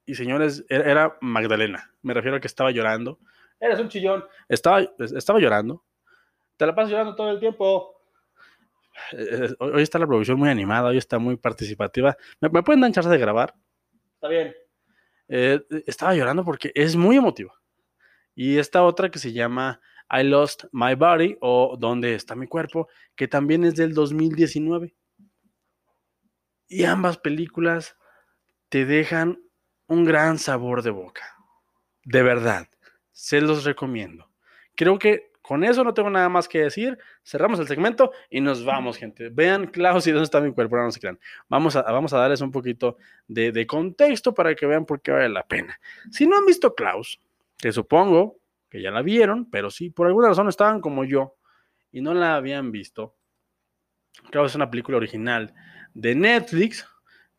y 0.06 0.16
señores, 0.16 0.64
e-, 0.70 0.90
era 0.90 1.18
Magdalena, 1.20 1.94
me 2.02 2.14
refiero 2.14 2.38
a 2.38 2.40
que 2.40 2.48
estaba 2.48 2.72
llorando. 2.72 3.20
Eres 3.60 3.78
un 3.78 3.90
chillón. 3.90 4.24
Estaba, 4.48 4.80
estaba 4.98 5.40
llorando. 5.40 5.84
Te 6.56 6.66
la 6.66 6.74
pasas 6.74 6.92
llorando 6.92 7.14
todo 7.14 7.30
el 7.32 7.42
tiempo. 7.42 7.94
Eh, 9.12 9.50
eh, 9.50 9.56
hoy 9.60 9.84
está 9.84 10.00
la 10.00 10.08
producción 10.08 10.40
muy 10.40 10.48
animada, 10.48 10.92
hoy 10.92 10.98
está 10.98 11.20
muy 11.20 11.36
participativa. 11.36 12.16
¿Me, 12.40 12.64
pueden 12.64 12.80
dar 12.80 12.94
chance 12.94 13.10
de 13.10 13.18
grabar? 13.18 13.54
Está 14.14 14.30
bien. 14.30 14.56
Eh, 15.28 15.60
estaba 15.86 16.16
llorando 16.16 16.46
porque 16.46 16.72
es 16.74 16.96
muy 16.96 17.18
emotiva. 17.18 17.54
Y 18.36 18.58
esta 18.58 18.84
otra 18.84 19.10
que 19.10 19.20
se 19.20 19.32
llama 19.32 19.82
I 20.12 20.24
Lost 20.24 20.66
My 20.72 20.94
Body 20.94 21.38
o 21.42 21.78
¿Dónde 21.80 22.14
está 22.14 22.36
mi 22.36 22.48
cuerpo? 22.48 22.88
que 23.16 23.28
también 23.28 23.64
es 23.64 23.76
del 23.76 23.94
2019. 23.94 24.94
Y 26.68 26.84
ambas 26.84 27.18
películas 27.18 27.96
te 28.70 28.86
dejan 28.86 29.40
un 29.88 30.04
gran 30.04 30.38
sabor 30.38 30.82
de 30.82 30.90
boca. 30.90 31.38
De 32.04 32.24
verdad, 32.24 32.68
se 33.12 33.40
los 33.40 33.64
recomiendo. 33.64 34.30
Creo 34.76 35.00
que 35.00 35.32
con 35.42 35.64
eso 35.64 35.84
no 35.84 35.94
tengo 35.94 36.10
nada 36.10 36.28
más 36.28 36.48
que 36.48 36.60
decir. 36.64 36.98
Cerramos 37.24 37.60
el 37.60 37.68
segmento 37.68 38.12
y 38.30 38.42
nos 38.42 38.66
vamos, 38.66 38.98
gente. 38.98 39.30
Vean 39.30 39.68
Klaus 39.68 40.08
y 40.08 40.12
dónde 40.12 40.26
está 40.26 40.42
mi 40.42 40.52
cuerpo, 40.52 40.76
no 40.76 40.92
se 40.92 41.00
crean. 41.00 41.20
Vamos 41.48 41.76
a, 41.76 41.84
vamos 41.84 42.14
a 42.14 42.18
darles 42.18 42.42
un 42.42 42.52
poquito 42.52 42.98
de, 43.28 43.52
de 43.52 43.68
contexto 43.68 44.34
para 44.34 44.56
que 44.56 44.66
vean 44.66 44.86
por 44.86 45.02
qué 45.02 45.12
vale 45.12 45.30
la 45.30 45.46
pena. 45.46 45.80
Si 46.12 46.26
no 46.26 46.38
han 46.38 46.46
visto 46.46 46.74
Klaus, 46.74 47.20
que 47.58 47.72
supongo 47.72 48.40
que 48.70 48.82
ya 48.82 48.92
la 48.92 49.02
vieron, 49.02 49.50
pero 49.50 49.70
sí, 49.70 49.90
por 49.90 50.08
alguna 50.08 50.30
razón 50.30 50.50
estaban 50.50 50.82
como 50.82 51.06
yo 51.06 51.36
y 51.92 52.02
no 52.02 52.14
la 52.14 52.36
habían 52.36 52.72
visto. 52.72 53.16
Creo 54.30 54.44
que 54.44 54.48
es 54.48 54.56
una 54.56 54.70
película 54.70 54.98
original 54.98 55.54
de 55.94 56.16
Netflix 56.16 56.88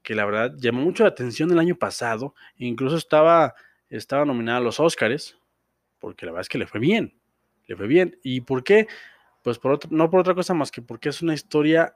que 0.03 0.15
la 0.15 0.25
verdad 0.25 0.55
llamó 0.57 0.83
mucho 0.83 1.03
la 1.03 1.11
atención 1.11 1.51
el 1.51 1.59
año 1.59 1.77
pasado. 1.77 2.35
incluso 2.57 2.97
estaba, 2.97 3.55
estaba 3.89 4.25
nominada 4.25 4.59
a 4.59 4.63
los 4.63 4.79
Oscars, 4.79 5.37
porque 5.99 6.27
la 6.27 6.33
verdad 6.33 6.43
es 6.43 6.49
que 6.49 6.59
le 6.59 6.67
fue 6.67 6.81
bien. 6.81 7.19
Le 7.67 7.77
fue 7.77 7.87
bien. 7.89 8.19
¿Y 8.23 8.41
por 8.43 8.63
qué? 8.63 8.87
Pues 9.43 9.59
por 9.59 9.91
no 9.93 10.11
por 10.11 10.21
otra 10.21 10.35
cosa 10.35 10.55
más 10.55 10.71
que 10.71 10.81
porque 10.81 11.09
es 11.09 11.23
una 11.23 11.35
historia 11.35 11.93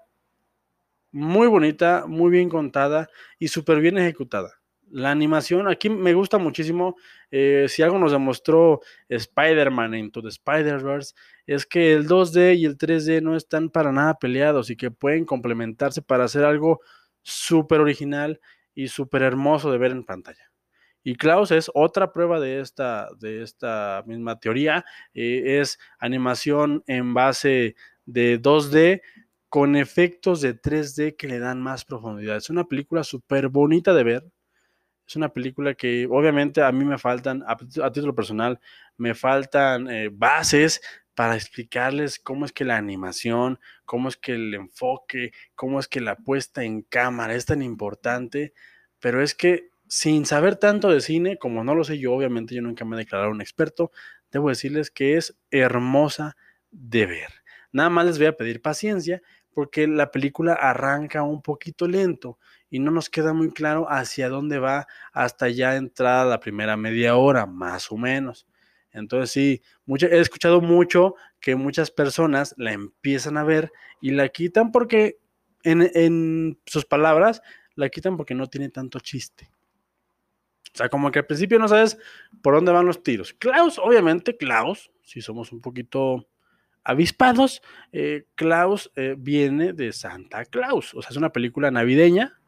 muy 1.13 1.47
bonita, 1.47 2.05
muy 2.07 2.31
bien 2.31 2.49
contada 2.49 3.09
y 3.39 3.49
súper 3.49 3.81
bien 3.81 3.97
ejecutada 3.99 4.60
la 4.91 5.11
animación, 5.11 5.69
aquí 5.69 5.89
me 5.89 6.15
gusta 6.15 6.39
muchísimo. 6.39 6.97
Eh, 7.31 7.67
si 7.69 7.83
algo 7.83 7.99
nos 7.99 8.13
demostró 8.13 8.81
Spider-Man 9.09 9.95
Into 9.95 10.23
the 10.23 10.29
Spider-Verse, 10.29 11.15
es 11.47 11.67
que 11.67 11.93
el 11.93 12.09
2D 12.09 12.57
y 12.57 12.65
el 12.65 12.77
3D 12.77 13.23
no 13.23 13.37
están 13.37 13.71
para 13.71 13.93
nada 13.93 14.15
peleados 14.15 14.71
y 14.71 14.77
que 14.77 14.91
pueden 14.91 15.25
complementarse 15.25 16.03
para 16.03 16.25
hacer 16.25 16.45
algo 16.45 16.81
súper 17.23 17.81
original 17.81 18.41
y 18.75 18.89
súper 18.89 19.23
hermoso 19.23 19.71
de 19.71 19.79
ver 19.79 19.93
en 19.93 20.05
pantalla. 20.05 20.51
Y 21.03 21.15
Klaus 21.15 21.51
es 21.51 21.71
otra 21.75 22.13
prueba 22.13 22.41
de 22.41 22.61
esta, 22.61 23.09
de 23.19 23.43
esta 23.43 24.03
misma 24.07 24.39
teoría. 24.39 24.85
Eh, 25.15 25.61
es 25.61 25.79
animación 25.99 26.83
en 26.87 27.15
base 27.15 27.75
de 28.05 28.41
2D 28.41 29.01
con 29.49 29.77
efectos 29.77 30.41
de 30.41 30.61
3D 30.61 31.17
que 31.17 31.27
le 31.27 31.39
dan 31.39 31.61
más 31.63 31.85
profundidad. 31.85 32.37
Es 32.37 32.51
una 32.51 32.65
película 32.65 33.03
súper 33.03 33.49
bonita 33.49 33.95
de 33.95 34.05
ver 34.05 34.31
es 35.11 35.17
una 35.17 35.33
película 35.33 35.75
que 35.75 36.07
obviamente 36.09 36.63
a 36.63 36.71
mí 36.71 36.85
me 36.85 36.97
faltan, 36.97 37.43
a, 37.45 37.57
título 37.91 38.15
personal, 38.15 38.61
me 38.97 39.15
faltan 39.15 39.91
eh, 39.91 40.09
bases 40.09 40.81
para 41.17 41.35
explicarles 41.35 42.21
cómo 42.21 42.45
es 42.45 42.53
que 42.53 42.65
la 42.65 42.77
animación, 42.77 43.59
cómo 43.85 44.09
es 44.09 44.17
que 44.17 44.35
el 44.35 44.55
enfoque, 44.55 45.33
cómo 45.57 45.81
es 45.81 45.89
que 45.89 46.01
la 46.01 46.15
puesta 46.15 46.63
en 46.63 46.83
cámara 46.83 47.35
es 47.35 47.45
tan 47.45 47.61
importante, 47.61 48.55
pero 49.01 49.21
es 49.21 49.35
que 49.35 49.71
sin 49.89 50.27
saber 50.27 50.55
tanto 50.55 50.91
de 50.91 51.01
cine, 51.01 51.39
como 51.39 51.65
no 51.65 51.75
lo 51.75 51.83
sé 51.83 51.99
yo, 51.99 52.13
obviamente 52.13 52.55
yo 52.55 52.63
nunca 52.63 52.85
me 52.85 52.95
he 52.95 53.01
declarado 53.01 53.33
un 53.33 53.41
experto, 53.41 53.91
debo 54.31 54.49
decirles 54.49 54.93
que 54.93 55.17
es 55.17 55.37
hermosa 55.51 56.37
de 56.71 57.07
ver. 57.07 57.31
Nada 57.73 57.91
más 57.91 58.07
les 58.07 58.19
voy 58.19 58.29
a 58.29 58.37
pedir 58.37 58.63
paciencia 58.63 59.21
porque 59.53 59.87
la 59.87 60.11
película 60.11 60.55
arranca 60.55 61.23
un 61.23 61.43
poquito 61.43 61.89
lento 61.89 62.39
y 62.71 62.79
no 62.79 62.91
nos 62.91 63.11
queda 63.11 63.33
muy 63.33 63.51
claro 63.51 63.87
hacia 63.91 64.29
dónde 64.29 64.59
va 64.59 64.87
hasta 65.13 65.49
ya 65.49 65.77
entrada 65.77 66.25
la 66.25 66.41
primera 66.41 66.77
media 66.77 67.17
hora, 67.17 67.47
más 67.47 67.91
o 67.91 67.97
menos. 67.97 68.47
Entonces 68.93 69.31
sí, 69.31 69.63
he 69.87 70.19
escuchado 70.19 70.61
mucho 70.61 71.15
que 71.41 71.55
muchas 71.57 71.91
personas 71.91 72.55
la 72.59 72.73
empiezan 72.73 73.37
a 73.37 73.45
ver 73.45 73.73
y 74.01 74.11
la 74.11 74.29
quitan 74.29 74.73
porque, 74.73 75.19
en, 75.63 75.91
en 75.95 76.61
sus 76.67 76.85
palabras, 76.85 77.43
la 77.75 77.89
quitan 77.89 78.17
porque 78.17 78.35
no 78.35 78.49
tiene 78.49 78.69
tanto 78.69 79.01
chiste. 79.01 79.51
O 80.73 80.77
sea, 80.77 80.89
como 80.89 81.11
que 81.11 81.21
al 81.21 81.27
principio 81.27 81.59
no 81.59 81.69
sabes 81.69 81.99
por 82.43 82.55
dónde 82.55 82.73
van 82.73 82.87
los 82.87 83.03
tiros. 83.03 83.33
Klaus, 83.35 83.79
obviamente, 83.79 84.37
Klaus, 84.37 84.91
si 85.03 85.21
somos 85.21 85.53
un 85.53 85.61
poquito 85.61 86.29
avispados, 86.85 87.63
eh, 87.93 88.25
Klaus 88.35 88.91
eh, 88.97 89.15
viene 89.19 89.73
de 89.73 89.93
Santa 89.93 90.45
Claus. 90.45 90.95
O 90.95 91.03
sea, 91.03 91.11
es 91.11 91.17
una 91.17 91.33
película 91.33 91.71
navideña 91.71 92.41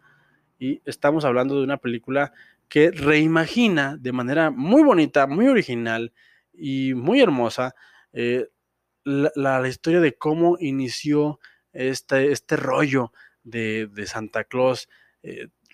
y 0.58 0.80
estamos 0.84 1.24
hablando 1.24 1.56
de 1.56 1.64
una 1.64 1.78
película 1.78 2.32
que 2.68 2.90
reimagina 2.90 3.96
de 3.98 4.12
manera 4.12 4.50
muy 4.50 4.82
bonita, 4.82 5.26
muy 5.26 5.48
original 5.48 6.12
y 6.52 6.94
muy 6.94 7.20
hermosa 7.20 7.74
eh, 8.12 8.48
la, 9.04 9.66
historia 9.68 10.00
de 10.00 10.16
cómo 10.16 10.56
inició 10.60 11.40
este, 11.72 12.32
este 12.32 12.56
rollo 12.56 13.12
de, 13.42 13.90
Santa 14.06 14.44
Claus 14.44 14.88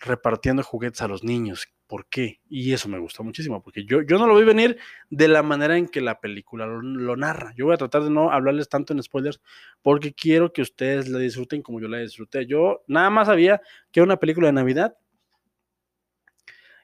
repartiendo 0.00 0.62
juguetes 0.62 1.02
a 1.02 1.08
los 1.08 1.24
niños. 1.24 1.68
Por 1.88 2.06
qué. 2.06 2.40
Y 2.48 2.72
eso 2.72 2.88
me 2.88 2.98
gustó 2.98 3.24
muchísimo, 3.24 3.62
porque 3.62 3.84
yo, 3.84 4.02
yo 4.02 4.18
no 4.18 4.26
lo 4.28 4.36
vi 4.36 4.44
venir 4.44 4.78
de 5.10 5.26
la 5.26 5.42
manera 5.42 5.76
en 5.76 5.88
que 5.88 6.00
la 6.00 6.20
película 6.20 6.66
lo, 6.66 7.16
narra. 7.16 7.52
Yo 7.56 7.64
voy 7.64 7.74
a 7.74 7.78
tratar 7.78 8.04
de 8.04 8.10
no 8.10 8.30
hablarles 8.30 8.68
tanto 8.68 8.92
en 8.92 9.02
spoilers, 9.02 9.40
porque 9.82 10.12
quiero 10.12 10.52
que 10.52 10.62
ustedes 10.62 11.08
la 11.08 11.18
disfruten 11.18 11.62
como 11.62 11.80
yo 11.80 11.88
la 11.88 11.98
disfruté. 11.98 12.46
Yo 12.46 12.84
nada 12.86 13.10
más 13.10 13.26
sabía 13.26 13.60
que 13.90 14.00
era 14.00 14.04
una 14.04 14.18
película 14.18 14.48
de 14.48 14.52
Navidad 14.52 14.96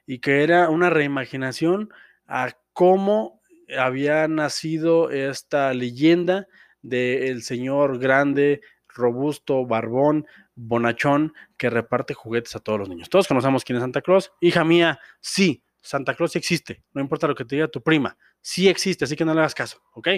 y 0.07 0.19
que 0.19 0.43
era 0.43 0.69
una 0.69 0.89
reimaginación 0.89 1.89
a 2.27 2.57
cómo 2.73 3.41
había 3.77 4.27
nacido 4.27 5.11
esta 5.11 5.73
leyenda 5.73 6.47
del 6.81 7.43
señor 7.43 7.99
grande, 7.99 8.61
robusto, 8.87 9.65
barbón, 9.65 10.25
bonachón, 10.55 11.33
que 11.57 11.69
reparte 11.69 12.13
juguetes 12.13 12.55
a 12.55 12.59
todos 12.59 12.79
los 12.79 12.89
niños. 12.89 13.09
Todos 13.09 13.27
conocemos 13.27 13.63
quién 13.63 13.77
es 13.77 13.81
Santa 13.81 14.01
Claus. 14.01 14.31
Hija 14.41 14.63
mía, 14.63 14.99
sí, 15.19 15.63
Santa 15.81 16.15
Claus 16.15 16.31
sí 16.31 16.39
existe. 16.39 16.83
No 16.93 17.01
importa 17.01 17.27
lo 17.27 17.35
que 17.35 17.45
te 17.45 17.55
diga 17.55 17.67
tu 17.67 17.83
prima, 17.83 18.17
sí 18.41 18.67
existe, 18.67 19.05
así 19.05 19.15
que 19.15 19.25
no 19.25 19.33
le 19.33 19.41
hagas 19.41 19.55
caso, 19.55 19.81
¿ok? 19.93 20.09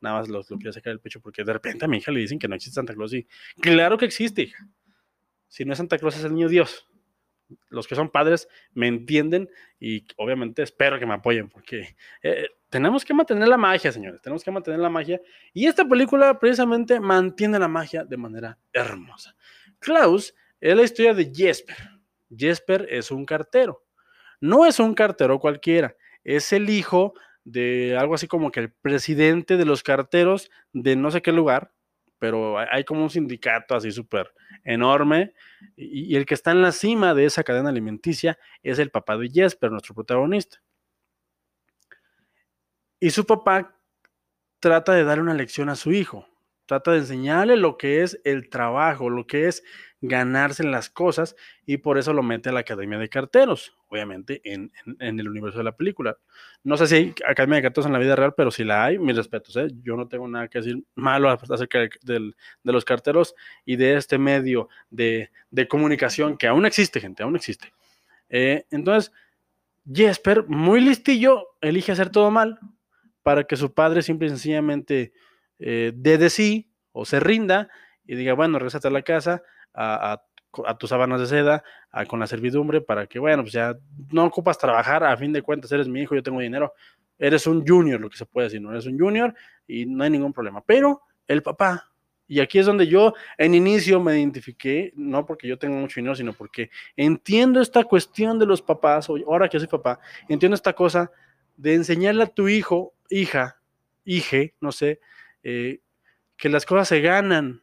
Nada 0.00 0.20
más 0.20 0.28
lo, 0.28 0.44
quiero 0.44 0.72
sacar 0.72 0.92
del 0.92 1.00
pecho 1.00 1.20
porque 1.20 1.42
de 1.42 1.52
repente 1.52 1.84
a 1.86 1.88
mi 1.88 1.98
hija 1.98 2.12
le 2.12 2.20
dicen 2.20 2.38
que 2.38 2.48
no 2.48 2.54
existe 2.54 2.74
Santa 2.74 2.94
Claus 2.94 3.14
y 3.14 3.26
claro 3.60 3.96
que 3.96 4.04
existe, 4.04 4.42
hija. 4.42 4.68
Si 5.48 5.64
no 5.64 5.72
es 5.72 5.78
Santa 5.78 5.98
Claus, 5.98 6.16
es 6.16 6.24
el 6.24 6.34
niño 6.34 6.48
Dios 6.48 6.86
los 7.68 7.86
que 7.86 7.94
son 7.94 8.10
padres 8.10 8.48
me 8.72 8.88
entienden 8.88 9.48
y 9.78 10.06
obviamente 10.16 10.62
espero 10.62 10.98
que 10.98 11.06
me 11.06 11.14
apoyen 11.14 11.48
porque 11.48 11.96
eh, 12.22 12.48
tenemos 12.68 13.04
que 13.04 13.14
mantener 13.14 13.48
la 13.48 13.56
magia, 13.56 13.92
señores, 13.92 14.20
tenemos 14.20 14.42
que 14.42 14.50
mantener 14.50 14.80
la 14.80 14.90
magia 14.90 15.20
y 15.52 15.66
esta 15.66 15.86
película 15.86 16.38
precisamente 16.38 17.00
mantiene 17.00 17.58
la 17.58 17.68
magia 17.68 18.04
de 18.04 18.16
manera 18.16 18.58
hermosa. 18.72 19.35
Klaus 19.78 20.34
es 20.60 20.76
la 20.76 20.82
historia 20.82 21.14
de 21.14 21.32
Jesper. 21.34 21.76
Jesper 22.34 22.86
es 22.90 23.10
un 23.10 23.24
cartero. 23.24 23.84
No 24.40 24.66
es 24.66 24.78
un 24.78 24.94
cartero 24.94 25.38
cualquiera, 25.38 25.96
es 26.22 26.52
el 26.52 26.68
hijo 26.68 27.14
de 27.44 27.96
algo 27.96 28.14
así 28.14 28.26
como 28.26 28.50
que 28.50 28.60
el 28.60 28.72
presidente 28.72 29.56
de 29.56 29.64
los 29.64 29.82
carteros 29.82 30.50
de 30.72 30.96
no 30.96 31.10
sé 31.10 31.22
qué 31.22 31.32
lugar, 31.32 31.72
pero 32.18 32.58
hay 32.58 32.84
como 32.84 33.02
un 33.02 33.10
sindicato 33.10 33.74
así 33.74 33.92
súper 33.92 34.32
enorme 34.64 35.32
y, 35.76 36.16
el 36.16 36.26
que 36.26 36.34
está 36.34 36.50
en 36.50 36.62
la 36.62 36.72
cima 36.72 37.14
de 37.14 37.26
esa 37.26 37.44
cadena 37.44 37.68
alimenticia 37.68 38.38
es 38.62 38.78
el 38.78 38.90
papá 38.90 39.16
de 39.16 39.30
Jesper, 39.30 39.70
nuestro 39.70 39.94
protagonista. 39.94 40.60
Y 42.98 43.10
su 43.10 43.26
papá 43.26 43.78
trata 44.58 44.92
de 44.94 45.04
dar 45.04 45.20
una 45.20 45.34
lección 45.34 45.68
a 45.68 45.76
su 45.76 45.92
hijo, 45.92 46.26
trata 46.66 46.92
de 46.92 46.98
enseñarle 46.98 47.56
lo 47.56 47.78
que 47.78 48.02
es 48.02 48.20
el 48.24 48.48
trabajo, 48.50 49.08
lo 49.08 49.26
que 49.26 49.48
es 49.48 49.62
ganarse 50.00 50.62
las 50.64 50.90
cosas 50.90 51.36
y 51.64 51.78
por 51.78 51.98
eso 51.98 52.12
lo 52.12 52.22
mete 52.22 52.50
a 52.50 52.52
la 52.52 52.60
Academia 52.60 52.98
de 52.98 53.08
Carteros, 53.08 53.76
obviamente 53.88 54.40
en, 54.44 54.70
el 54.98 55.28
universo 55.28 55.58
de 55.58 55.64
la 55.64 55.76
película. 55.76 56.16
No 56.62 56.76
sé 56.76 56.86
si 56.86 56.94
hay 56.94 57.14
Academia 57.26 57.56
de 57.56 57.62
Carteros 57.62 57.86
en 57.86 57.92
la 57.92 57.98
vida 57.98 58.16
real, 58.16 58.34
pero 58.36 58.50
si 58.50 58.64
la 58.64 58.84
hay, 58.84 58.98
mis 58.98 59.16
respetos, 59.16 59.56
¿eh? 59.56 59.68
yo 59.82 59.96
no 59.96 60.08
tengo 60.08 60.28
nada 60.28 60.48
que 60.48 60.58
decir 60.58 60.82
malo 60.94 61.30
acerca 61.30 61.88
de, 62.02 62.32
los 62.62 62.84
carteros 62.84 63.34
y 63.64 63.76
de 63.76 63.96
este 63.96 64.18
medio 64.18 64.68
de, 64.90 65.30
comunicación 65.68 66.36
que 66.36 66.46
aún 66.46 66.66
existe, 66.66 67.00
gente, 67.00 67.22
aún 67.22 67.36
existe. 67.36 67.72
Eh, 68.28 68.66
entonces, 68.70 69.12
Jesper, 69.90 70.44
muy 70.48 70.80
listillo, 70.80 71.56
elige 71.60 71.92
hacer 71.92 72.10
todo 72.10 72.30
mal 72.30 72.58
para 73.22 73.44
que 73.44 73.56
su 73.56 73.72
padre 73.72 74.02
simple 74.02 74.26
y 74.26 74.30
sencillamente 74.30 75.12
eh, 75.58 75.92
de 75.94 76.30
sí 76.30 76.70
o 76.92 77.04
se 77.04 77.20
rinda 77.20 77.68
y 78.06 78.14
diga, 78.16 78.34
bueno, 78.34 78.58
regresate 78.58 78.88
a 78.88 78.90
la 78.90 79.02
casa, 79.02 79.42
a, 79.74 80.22
tus 80.78 80.88
sábanas 80.88 81.20
de 81.20 81.26
seda, 81.26 81.64
con 82.08 82.18
la 82.18 82.26
servidumbre, 82.26 82.80
para 82.80 83.06
que, 83.06 83.18
bueno, 83.18 83.42
pues 83.42 83.52
ya 83.52 83.76
no 84.10 84.24
ocupas 84.24 84.56
trabajar, 84.56 85.04
a 85.04 85.16
fin 85.16 85.32
de 85.32 85.42
cuentas 85.42 85.70
eres 85.72 85.86
mi 85.86 86.00
hijo, 86.00 86.14
yo 86.14 86.22
tengo 86.22 86.40
dinero, 86.40 86.72
eres 87.18 87.46
un 87.46 87.66
junior, 87.66 88.00
lo 88.00 88.08
que 88.08 88.16
se 88.16 88.24
puede 88.24 88.46
decir, 88.46 88.62
no 88.62 88.70
eres 88.70 88.86
un 88.86 88.98
junior 88.98 89.34
y 89.66 89.84
no 89.86 90.04
hay 90.04 90.10
ningún 90.10 90.32
problema. 90.32 90.62
Pero 90.64 91.02
el 91.26 91.42
papá, 91.42 91.90
y 92.28 92.40
aquí 92.40 92.58
es 92.58 92.66
donde 92.66 92.86
yo 92.86 93.14
en 93.38 93.54
inicio 93.54 94.00
me 94.00 94.18
identifiqué, 94.18 94.92
no 94.96 95.26
porque 95.26 95.46
yo 95.46 95.58
tengo 95.58 95.76
mucho 95.76 96.00
dinero, 96.00 96.14
sino 96.14 96.32
porque 96.32 96.70
entiendo 96.96 97.60
esta 97.60 97.84
cuestión 97.84 98.38
de 98.38 98.46
los 98.46 98.62
papás, 98.62 99.08
ahora 99.26 99.48
que 99.48 99.58
soy 99.58 99.68
papá, 99.68 100.00
entiendo 100.28 100.54
esta 100.54 100.72
cosa 100.72 101.10
de 101.56 101.74
enseñarle 101.74 102.24
a 102.24 102.26
tu 102.26 102.48
hijo, 102.48 102.94
hija, 103.10 103.60
hije, 104.04 104.54
no 104.60 104.72
sé, 104.72 105.00
eh, 105.48 105.80
que 106.36 106.48
las 106.48 106.66
cosas 106.66 106.88
se 106.88 107.00
ganan, 107.00 107.60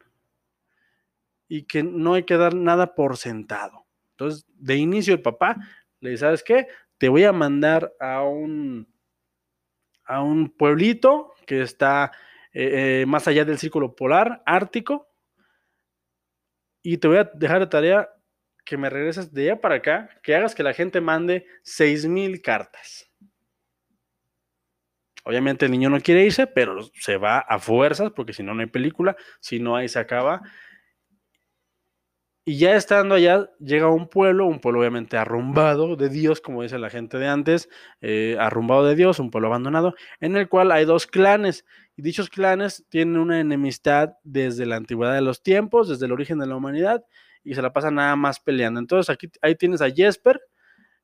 y 1.48 1.64
que 1.64 1.82
no 1.82 2.14
hay 2.14 2.24
que 2.24 2.36
dar 2.36 2.54
nada 2.54 2.94
por 2.94 3.16
sentado. 3.16 3.86
Entonces, 4.12 4.46
de 4.56 4.76
inicio 4.76 5.14
el 5.14 5.22
papá 5.22 5.56
le 6.00 6.10
dice, 6.10 6.20
¿sabes 6.22 6.42
qué? 6.42 6.68
Te 6.98 7.08
voy 7.08 7.24
a 7.24 7.32
mandar 7.32 7.92
a 8.00 8.22
un, 8.22 8.88
a 10.04 10.22
un 10.22 10.50
pueblito 10.50 11.34
que 11.46 11.62
está 11.62 12.12
eh, 12.52 13.02
eh, 13.02 13.06
más 13.06 13.28
allá 13.28 13.44
del 13.44 13.58
círculo 13.58 13.94
polar 13.94 14.42
ártico 14.46 15.08
y 16.82 16.98
te 16.98 17.08
voy 17.08 17.18
a 17.18 17.30
dejar 17.34 17.60
de 17.60 17.66
tarea 17.66 18.10
que 18.64 18.76
me 18.76 18.88
regreses 18.88 19.32
de 19.32 19.50
allá 19.50 19.60
para 19.60 19.76
acá, 19.76 20.08
que 20.22 20.34
hagas 20.34 20.54
que 20.54 20.62
la 20.62 20.72
gente 20.72 21.00
mande 21.00 21.46
seis 21.62 22.06
mil 22.06 22.40
cartas. 22.40 23.10
Obviamente 25.24 25.66
el 25.66 25.72
niño 25.72 25.90
no 25.90 26.00
quiere 26.00 26.24
irse, 26.24 26.46
pero 26.46 26.78
se 26.94 27.16
va 27.16 27.38
a 27.38 27.58
fuerzas, 27.58 28.12
porque 28.14 28.32
si 28.32 28.42
no, 28.42 28.54
no 28.54 28.60
hay 28.60 28.66
película, 28.66 29.16
si 29.40 29.58
no, 29.58 29.76
ahí 29.76 29.88
se 29.88 29.98
acaba. 29.98 30.42
Y 32.46 32.58
ya 32.58 32.76
estando 32.76 33.14
allá, 33.14 33.50
llega 33.58 33.86
a 33.86 33.90
un 33.90 34.06
pueblo, 34.06 34.44
un 34.44 34.60
pueblo 34.60 34.80
obviamente 34.80 35.16
arrumbado 35.16 35.96
de 35.96 36.10
Dios, 36.10 36.42
como 36.42 36.62
dice 36.62 36.78
la 36.78 36.90
gente 36.90 37.16
de 37.16 37.26
antes, 37.26 37.70
eh, 38.02 38.36
arrumbado 38.38 38.84
de 38.84 38.94
Dios, 38.94 39.18
un 39.18 39.30
pueblo 39.30 39.48
abandonado, 39.48 39.94
en 40.20 40.36
el 40.36 40.46
cual 40.50 40.70
hay 40.70 40.84
dos 40.84 41.06
clanes. 41.06 41.64
Y 41.96 42.02
dichos 42.02 42.28
clanes 42.28 42.84
tienen 42.90 43.16
una 43.16 43.40
enemistad 43.40 44.10
desde 44.24 44.66
la 44.66 44.76
antigüedad 44.76 45.14
de 45.14 45.22
los 45.22 45.42
tiempos, 45.42 45.88
desde 45.88 46.04
el 46.04 46.12
origen 46.12 46.38
de 46.38 46.46
la 46.46 46.56
humanidad, 46.56 47.02
y 47.42 47.54
se 47.54 47.62
la 47.62 47.72
pasan 47.72 47.94
nada 47.94 48.14
más 48.14 48.40
peleando. 48.40 48.78
Entonces 48.78 49.08
aquí 49.08 49.30
ahí 49.40 49.54
tienes 49.54 49.80
a 49.80 49.90
Jesper, 49.90 50.38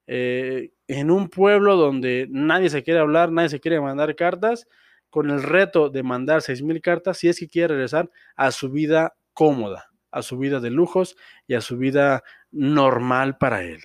eh, 0.07 0.73
en 0.99 1.11
un 1.11 1.29
pueblo 1.29 1.77
donde 1.77 2.27
nadie 2.31 2.71
se 2.71 2.83
quiere 2.83 3.01
hablar, 3.01 3.33
nadie 3.33 3.49
se 3.49 3.61
quiere 3.61 3.81
mandar 3.81 4.15
cartas, 4.17 4.67
con 5.09 5.31
el 5.31 5.43
reto 5.43 5.91
de 5.91 6.03
mandar 6.03 6.43
seis 6.43 6.63
mil 6.63 6.81
cartas 6.81 7.19
si 7.19 7.29
es 7.29 7.39
que 7.39 7.49
quiere 7.49 7.75
regresar 7.75 8.11
a 8.37 8.53
su 8.53 8.71
vida 8.71 9.15
cómoda 9.33 9.91
a 10.11 10.23
su 10.23 10.39
vida 10.39 10.61
de 10.61 10.71
lujos 10.71 11.17
y 11.47 11.55
a 11.55 11.61
su 11.61 11.77
vida 11.77 12.23
normal 12.51 13.39
para 13.39 13.63
él. 13.63 13.83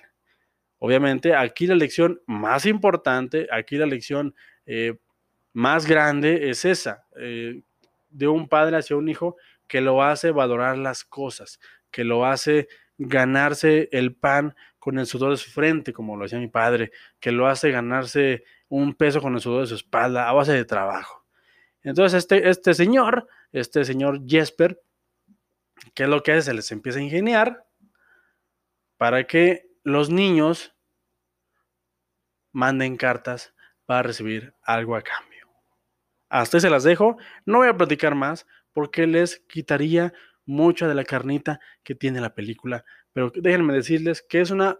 Obviamente, 0.78 1.34
aquí 1.34 1.66
la 1.66 1.74
lección 1.74 2.20
más 2.26 2.66
importante, 2.66 3.48
aquí 3.50 3.76
la 3.76 3.86
lección 3.86 4.34
eh, 4.66 4.98
más 5.52 5.86
grande 5.86 6.50
es 6.50 6.64
esa, 6.64 7.06
eh, 7.18 7.62
de 8.10 8.28
un 8.28 8.48
padre 8.48 8.76
hacia 8.76 8.96
un 8.96 9.08
hijo 9.08 9.36
que 9.66 9.80
lo 9.80 10.02
hace 10.02 10.30
valorar 10.30 10.78
las 10.78 11.04
cosas, 11.04 11.58
que 11.90 12.04
lo 12.04 12.26
hace 12.26 12.68
ganarse 12.98 13.88
el 13.92 14.14
pan 14.14 14.54
con 14.78 14.98
el 14.98 15.06
sudor 15.06 15.30
de 15.30 15.36
su 15.36 15.50
frente, 15.50 15.92
como 15.92 16.16
lo 16.16 16.24
decía 16.24 16.38
mi 16.38 16.48
padre, 16.48 16.92
que 17.20 17.32
lo 17.32 17.46
hace 17.46 17.70
ganarse 17.70 18.44
un 18.68 18.94
peso 18.94 19.20
con 19.20 19.34
el 19.34 19.40
sudor 19.40 19.62
de 19.62 19.66
su 19.68 19.74
espalda 19.74 20.28
a 20.28 20.32
base 20.32 20.52
de 20.52 20.64
trabajo. 20.64 21.24
Entonces, 21.82 22.18
este, 22.18 22.48
este 22.48 22.74
señor, 22.74 23.28
este 23.52 23.84
señor 23.84 24.22
Jesper, 24.26 24.80
¿Qué 25.94 26.04
es 26.04 26.08
lo 26.08 26.22
que 26.22 26.32
hace? 26.32 26.42
Se 26.42 26.54
les 26.54 26.72
empieza 26.72 26.98
a 26.98 27.02
ingeniar 27.02 27.66
para 28.96 29.26
que 29.26 29.70
los 29.82 30.10
niños 30.10 30.74
manden 32.52 32.96
cartas 32.96 33.54
para 33.84 34.02
recibir 34.02 34.54
algo 34.62 34.96
a 34.96 35.02
cambio. 35.02 35.46
Hasta 36.28 36.56
ahí 36.56 36.60
se 36.60 36.70
las 36.70 36.82
dejo. 36.82 37.18
No 37.44 37.58
voy 37.58 37.68
a 37.68 37.76
platicar 37.76 38.14
más 38.14 38.46
porque 38.72 39.06
les 39.06 39.38
quitaría 39.40 40.12
mucha 40.46 40.88
de 40.88 40.94
la 40.94 41.04
carnita 41.04 41.60
que 41.82 41.94
tiene 41.94 42.20
la 42.20 42.34
película. 42.34 42.84
Pero 43.12 43.30
déjenme 43.34 43.74
decirles 43.74 44.22
que 44.22 44.40
es 44.40 44.50
una 44.50 44.78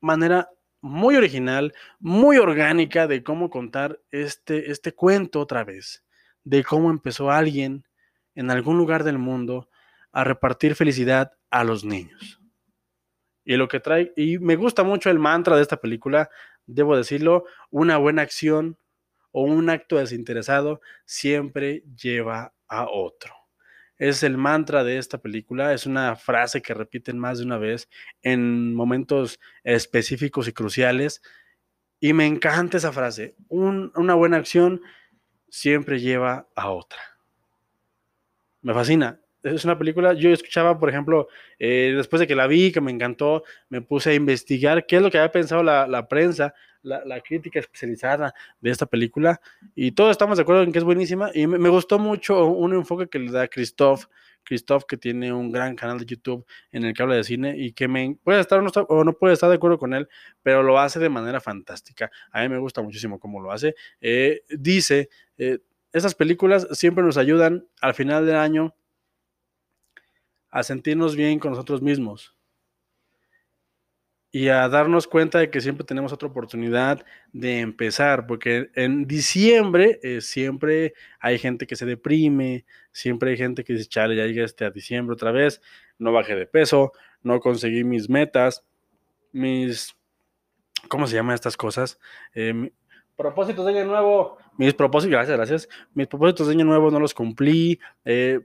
manera 0.00 0.50
muy 0.80 1.16
original, 1.16 1.72
muy 2.00 2.38
orgánica 2.38 3.06
de 3.06 3.22
cómo 3.22 3.50
contar 3.50 4.00
este, 4.10 4.70
este 4.70 4.92
cuento 4.92 5.40
otra 5.40 5.64
vez. 5.64 6.04
De 6.44 6.64
cómo 6.64 6.90
empezó 6.90 7.30
alguien 7.30 7.84
en 8.34 8.50
algún 8.50 8.76
lugar 8.76 9.04
del 9.04 9.18
mundo 9.18 9.68
a 10.10 10.24
repartir 10.24 10.74
felicidad 10.74 11.32
a 11.50 11.64
los 11.64 11.84
niños. 11.84 12.40
Y 13.44 13.56
lo 13.56 13.68
que 13.68 13.80
trae, 13.80 14.12
y 14.16 14.38
me 14.38 14.56
gusta 14.56 14.82
mucho 14.82 15.10
el 15.10 15.18
mantra 15.18 15.56
de 15.56 15.62
esta 15.62 15.78
película, 15.78 16.30
debo 16.66 16.96
decirlo, 16.96 17.44
una 17.70 17.96
buena 17.98 18.22
acción 18.22 18.78
o 19.32 19.42
un 19.42 19.70
acto 19.70 19.96
desinteresado 19.96 20.80
siempre 21.04 21.84
lleva 21.96 22.54
a 22.68 22.86
otro. 22.88 23.34
Es 24.02 24.24
el 24.24 24.36
mantra 24.36 24.82
de 24.82 24.98
esta 24.98 25.18
película, 25.18 25.72
es 25.72 25.86
una 25.86 26.16
frase 26.16 26.60
que 26.60 26.74
repiten 26.74 27.20
más 27.20 27.38
de 27.38 27.44
una 27.44 27.56
vez 27.56 27.88
en 28.20 28.74
momentos 28.74 29.38
específicos 29.62 30.48
y 30.48 30.52
cruciales. 30.52 31.22
Y 32.00 32.12
me 32.12 32.26
encanta 32.26 32.78
esa 32.78 32.90
frase, 32.90 33.36
una 33.48 34.14
buena 34.14 34.38
acción 34.38 34.82
siempre 35.48 36.00
lleva 36.00 36.48
a 36.56 36.70
otra. 36.70 36.98
Me 38.62 38.74
fascina, 38.74 39.20
es 39.44 39.64
una 39.64 39.78
película, 39.78 40.14
yo 40.14 40.30
escuchaba, 40.30 40.80
por 40.80 40.88
ejemplo, 40.88 41.28
eh, 41.60 41.92
después 41.96 42.18
de 42.18 42.26
que 42.26 42.34
la 42.34 42.48
vi, 42.48 42.72
que 42.72 42.80
me 42.80 42.90
encantó, 42.90 43.44
me 43.68 43.82
puse 43.82 44.10
a 44.10 44.14
investigar 44.14 44.84
qué 44.84 44.96
es 44.96 45.02
lo 45.02 45.12
que 45.12 45.18
había 45.18 45.30
pensado 45.30 45.62
la, 45.62 45.86
la 45.86 46.08
prensa, 46.08 46.54
la, 46.82 47.04
la, 47.04 47.20
crítica 47.20 47.60
especializada 47.60 48.34
de 48.60 48.70
esta 48.70 48.86
película, 48.86 49.40
y 49.74 49.92
todos 49.92 50.10
estamos 50.10 50.38
de 50.38 50.42
acuerdo 50.42 50.62
en 50.62 50.72
que 50.72 50.78
es 50.78 50.84
buenísima, 50.84 51.30
y 51.34 51.46
me, 51.46 51.68
gustó 51.68 51.98
mucho 51.98 52.46
un 52.46 52.74
enfoque 52.74 53.08
que 53.08 53.18
le 53.18 53.30
da 53.30 53.48
Christoph, 53.48 54.06
Christoph, 54.44 54.84
que 54.84 54.96
tiene 54.96 55.32
un 55.32 55.52
gran 55.52 55.76
canal 55.76 55.98
de 55.98 56.06
YouTube 56.06 56.44
en 56.72 56.84
el 56.84 56.94
que 56.94 57.02
habla 57.02 57.14
de 57.14 57.24
cine 57.24 57.54
y 57.56 57.72
que 57.72 57.88
me 57.88 58.16
puede 58.22 58.40
estar 58.40 58.58
o 58.58 58.62
no, 58.62 58.70
o 58.88 59.04
no 59.04 59.12
puede 59.12 59.34
estar 59.34 59.48
de 59.48 59.56
acuerdo 59.56 59.78
con 59.78 59.94
él, 59.94 60.08
pero 60.42 60.62
lo 60.62 60.78
hace 60.78 60.98
de 60.98 61.08
manera 61.08 61.40
fantástica. 61.40 62.10
A 62.32 62.42
mí 62.42 62.48
me 62.48 62.58
gusta 62.58 62.82
muchísimo 62.82 63.20
cómo 63.20 63.40
lo 63.40 63.52
hace. 63.52 63.74
Eh, 64.00 64.42
dice, 64.50 65.08
eh, 65.38 65.60
estas 65.92 66.14
películas 66.14 66.66
siempre 66.72 67.04
nos 67.04 67.16
ayudan 67.16 67.66
al 67.80 67.94
final 67.94 68.26
del 68.26 68.36
año 68.36 68.74
a 70.50 70.62
sentirnos 70.62 71.16
bien 71.16 71.38
con 71.38 71.52
nosotros 71.52 71.80
mismos 71.82 72.34
y 74.34 74.48
a 74.48 74.66
darnos 74.70 75.06
cuenta 75.06 75.38
de 75.38 75.50
que 75.50 75.60
siempre 75.60 75.84
tenemos 75.84 76.10
otra 76.10 76.26
oportunidad 76.26 77.04
de 77.34 77.60
empezar, 77.60 78.26
porque 78.26 78.70
en 78.74 79.06
diciembre 79.06 80.00
eh, 80.02 80.22
siempre 80.22 80.94
hay 81.20 81.38
gente 81.38 81.66
que 81.66 81.76
se 81.76 81.84
deprime, 81.84 82.64
siempre 82.92 83.30
hay 83.30 83.36
gente 83.36 83.62
que 83.62 83.74
dice, 83.74 83.90
chale, 83.90 84.16
ya 84.16 84.24
llegué 84.24 84.42
este 84.42 84.64
a 84.64 84.70
diciembre 84.70 85.12
otra 85.12 85.32
vez, 85.32 85.60
no 85.98 86.12
bajé 86.12 86.34
de 86.34 86.46
peso, 86.46 86.92
no 87.22 87.40
conseguí 87.40 87.84
mis 87.84 88.08
metas, 88.08 88.64
mis, 89.32 89.94
¿cómo 90.88 91.06
se 91.06 91.14
llaman 91.14 91.34
estas 91.34 91.58
cosas? 91.58 92.00
Eh, 92.34 92.72
propósitos 93.16 93.66
de 93.66 93.78
año 93.78 93.84
nuevo, 93.84 94.38
mis 94.56 94.72
propósitos, 94.72 95.12
gracias, 95.12 95.36
gracias, 95.36 95.68
mis 95.92 96.06
propósitos 96.06 96.46
de 96.46 96.54
año 96.54 96.64
nuevo 96.64 96.90
no 96.90 96.98
los 96.98 97.12
cumplí, 97.12 97.78
eh, 98.06 98.40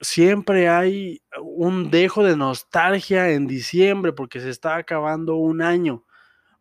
siempre 0.00 0.68
hay 0.68 1.22
un 1.42 1.90
dejo 1.90 2.24
de 2.24 2.36
nostalgia 2.36 3.30
en 3.30 3.46
diciembre 3.46 4.12
porque 4.12 4.40
se 4.40 4.50
está 4.50 4.76
acabando 4.76 5.36
un 5.36 5.62
año, 5.62 6.04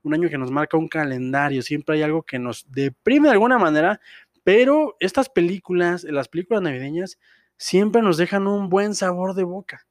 un 0.04 0.14
año 0.14 0.30
que 0.30 0.38
nos 0.38 0.52
marca 0.52 0.78
un 0.78 0.88
calendario, 0.88 1.62
siempre 1.62 1.96
hay 1.96 2.04
algo 2.04 2.24
que 2.24 2.40
nos 2.40 2.70
deprime 2.72 3.30
de 3.30 3.34
alguna 3.34 3.58
manera, 3.58 4.00
pero 4.44 4.96
estas 5.00 5.30
películas, 5.30 6.04
las 6.04 6.28
películas 6.28 6.62
navideñas, 6.62 7.20
siempre 7.58 8.02
nos 8.02 8.18
dejan 8.18 8.48
un 8.48 8.70
buen 8.70 8.96
sabor 8.96 9.34
de 9.36 9.44
boca, 9.44 9.88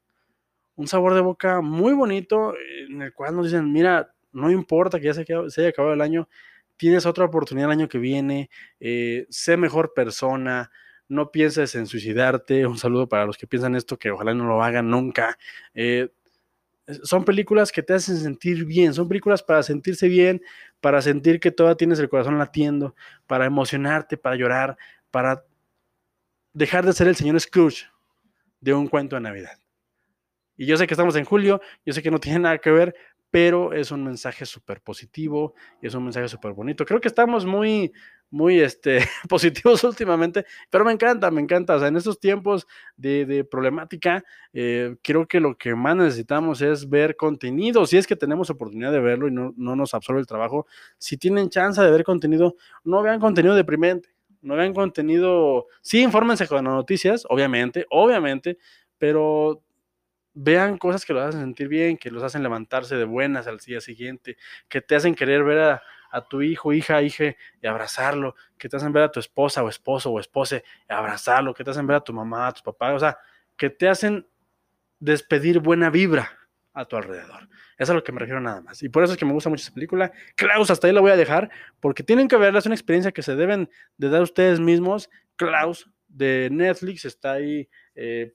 un 0.77 0.87
sabor 0.87 1.15
de 1.15 1.21
boca 1.21 1.61
muy 1.61 1.93
bonito 1.95 2.55
en 2.89 3.03
el 3.03 3.13
cual 3.13 3.37
nos 3.37 3.47
dicen, 3.47 3.73
mira, 3.73 4.15
no 4.33 4.51
importa 4.51 4.99
que 4.99 5.07
ya 5.07 5.15
se, 5.15 5.25
se 5.25 5.61
haya 5.61 5.71
acabado 5.71 5.95
el 5.95 6.01
año, 6.01 6.29
tienes 6.77 7.07
otra 7.07 7.25
oportunidad 7.25 7.71
el 7.71 7.79
año 7.79 7.89
que 7.89 7.99
viene, 7.99 8.51
eh, 8.79 9.27
sé 9.31 9.57
mejor 9.57 9.93
persona, 9.95 10.71
no 11.09 11.31
pienses 11.31 11.75
en 11.75 11.87
suicidarte. 11.87 12.67
Un 12.67 12.79
saludo 12.79 13.09
para 13.09 13.27
los 13.27 13.37
que 13.37 13.47
piensan 13.47 13.75
esto, 13.75 13.99
que 13.99 14.11
ojalá 14.11 14.35
no 14.35 14.45
lo 14.45 14.63
hagan 14.63 14.91
nunca. 14.91 15.39
Eh, 15.75 16.11
son 17.03 17.25
películas 17.25 17.71
que 17.71 17.83
te 17.83 17.95
hacen 17.95 18.17
sentir 18.17 18.65
bien, 18.65 18.95
son 18.95 19.09
películas 19.09 19.43
para 19.43 19.63
sentirse 19.63 20.09
bien, 20.09 20.43
para 20.81 21.03
sentir 21.03 21.41
que 21.41 21.51
todavía 21.51 21.77
tienes 21.77 21.99
el 21.99 22.09
corazón 22.09 22.39
latiendo, 22.39 22.95
para 23.27 23.45
emocionarte, 23.45 24.17
para 24.17 24.37
llorar, 24.37 24.79
para 25.11 25.45
dejar 26.53 26.87
de 26.87 26.93
ser 26.93 27.09
el 27.09 27.17
señor 27.17 27.39
Scrooge 27.41 27.87
de 28.61 28.75
un 28.75 28.89
cuento 28.89 29.17
de 29.17 29.21
Navidad. 29.21 29.59
Y 30.57 30.67
yo 30.67 30.77
sé 30.77 30.87
que 30.87 30.95
estamos 30.95 31.15
en 31.17 31.25
julio, 31.25 31.61
yo 31.85 31.93
sé 31.93 32.03
que 32.03 32.11
no 32.11 32.19
tiene 32.19 32.41
nada 32.41 32.59
que 32.59 32.71
ver, 32.71 32.95
pero 33.31 33.73
es 33.73 33.91
un 33.91 34.05
mensaje 34.05 34.47
súper 34.47 34.81
positivo 34.81 35.55
y 35.83 35.87
es 35.87 35.95
un 35.95 36.05
mensaje 36.05 36.29
súper 36.29 36.53
bonito. 36.53 36.85
Creo 36.85 37.01
que 37.01 37.09
estamos 37.09 37.45
muy, 37.45 37.93
muy 38.31 38.61
este, 38.61 39.01
positivos 39.29 39.85
últimamente, 39.85 40.47
pero 40.71 40.85
me 40.85 40.93
encanta, 40.93 41.31
me 41.31 41.41
encanta. 41.41 41.77
O 41.77 41.79
sea, 41.79 41.89
en 41.89 41.97
estos 41.97 42.19
tiempos 42.19 42.67
de, 42.97 43.45
problemática, 43.51 44.25
eh, 44.53 44.97
creo 45.03 45.27
que 45.27 45.41
lo 45.41 45.57
que 45.57 45.75
más 45.75 45.97
necesitamos 45.97 46.63
es 46.63 46.89
ver 46.89 47.17
contenido. 47.17 47.87
Si 47.87 47.97
es 47.97 48.07
que 48.07 48.17
tenemos 48.17 48.51
oportunidad 48.51 48.93
de 48.93 49.01
verlo 49.01 49.29
y 49.29 49.33
no, 49.33 49.53
no 49.57 49.77
nos 49.77 49.95
absorbe 49.95 50.21
el 50.21 50.27
trabajo, 50.27 50.67
si 50.99 51.17
tienen 51.17 51.51
chance 51.51 51.81
de 51.81 51.91
ver 51.91 52.05
contenido, 52.05 52.57
no 52.85 53.03
vean 53.03 53.21
contenido 53.21 53.55
deprimente. 53.55 54.11
No 54.41 54.55
vean 54.55 54.73
contenido, 54.73 55.67
sí, 55.83 56.01
infórmense 56.01 56.47
con 56.47 56.65
las 56.65 56.73
noticias, 56.73 57.25
obviamente, 57.29 57.87
obviamente, 57.91 58.57
pero 58.97 59.65
vean 60.41 60.79
cosas 60.79 61.05
que 61.05 61.13
los 61.13 61.25
hacen 61.25 61.41
sentir 61.41 61.67
bien, 61.67 61.97
que 61.97 62.11
los 62.11 62.23
hacen 62.23 62.45
levantarse 62.45 62.95
de 62.95 63.05
buenas 63.05 63.49
al 63.49 63.59
día 63.59 63.81
siguiente, 63.81 64.37
que 64.69 64.81
te 64.81 64.95
hacen 64.95 65.15
querer 65.15 65.43
ver 65.43 65.59
a, 65.59 65.83
tu 66.31 66.43
hijo, 66.43 66.73
hija, 66.73 67.03
hija 67.03 67.35
y 67.61 67.67
abrazarlo, 67.67 68.35
que 68.57 68.69
te 68.69 68.77
hacen 68.77 68.93
ver 68.93 69.03
a 69.03 69.11
tu 69.11 69.21
esposa 69.21 69.63
o 69.63 69.69
esposo 69.69 70.11
o 70.11 70.21
esposa 70.21 70.57
y 70.57 70.63
abrazarlo, 70.89 71.53
que 71.53 71.65
te 71.65 71.71
hacen 71.71 71.87
ver 71.87 71.97
a 71.97 72.01
tu 72.01 72.13
mamá, 72.13 72.47
a 72.47 72.53
tu 72.53 72.63
papá, 72.63 72.95
o 72.95 72.99
sea, 72.99 73.19
que 73.57 73.69
te 73.69 73.89
hacen 73.89 74.27
despedir 75.01 75.59
buena 75.59 75.91
vibra 75.91 76.31
a 76.73 76.85
tu 76.85 76.97
alrededor. 76.97 77.43
Eso 77.77 77.85
es 77.85 77.91
a 77.91 77.95
lo 77.95 78.05
que 78.05 78.13
me 78.13 78.21
refiero 78.21 78.41
nada 78.41 78.61
más. 78.61 78.83
Y 78.83 78.89
por 78.89 79.03
eso 79.03 79.13
es 79.13 79.19
que 79.19 79.27
me 79.27 79.33
gusta 79.33 79.51
mucho 79.51 79.63
esa 79.63 79.75
película. 79.75 80.13
Klaus, 80.37 80.71
hasta 80.71 80.87
ahí 80.87 80.93
la 80.93 81.01
voy 81.01 81.11
a 81.11 81.17
dejar, 81.17 81.51
porque 81.81 82.05
tienen 82.05 82.29
que 82.29 82.37
verla, 82.37 82.61
es 82.61 82.67
una 82.67 82.77
experiencia 82.77 83.13
que 83.13 83.23
se 83.23 83.35
deben 83.35 83.69
de 83.97 84.09
dar 84.09 84.23
ustedes 84.23 84.61
mismos. 84.61 85.11
Klaus 85.37 85.91
de 86.07 86.49
Netflix 86.51 87.05
está 87.05 87.33
ahí 87.33 87.69
eh, 87.95 88.35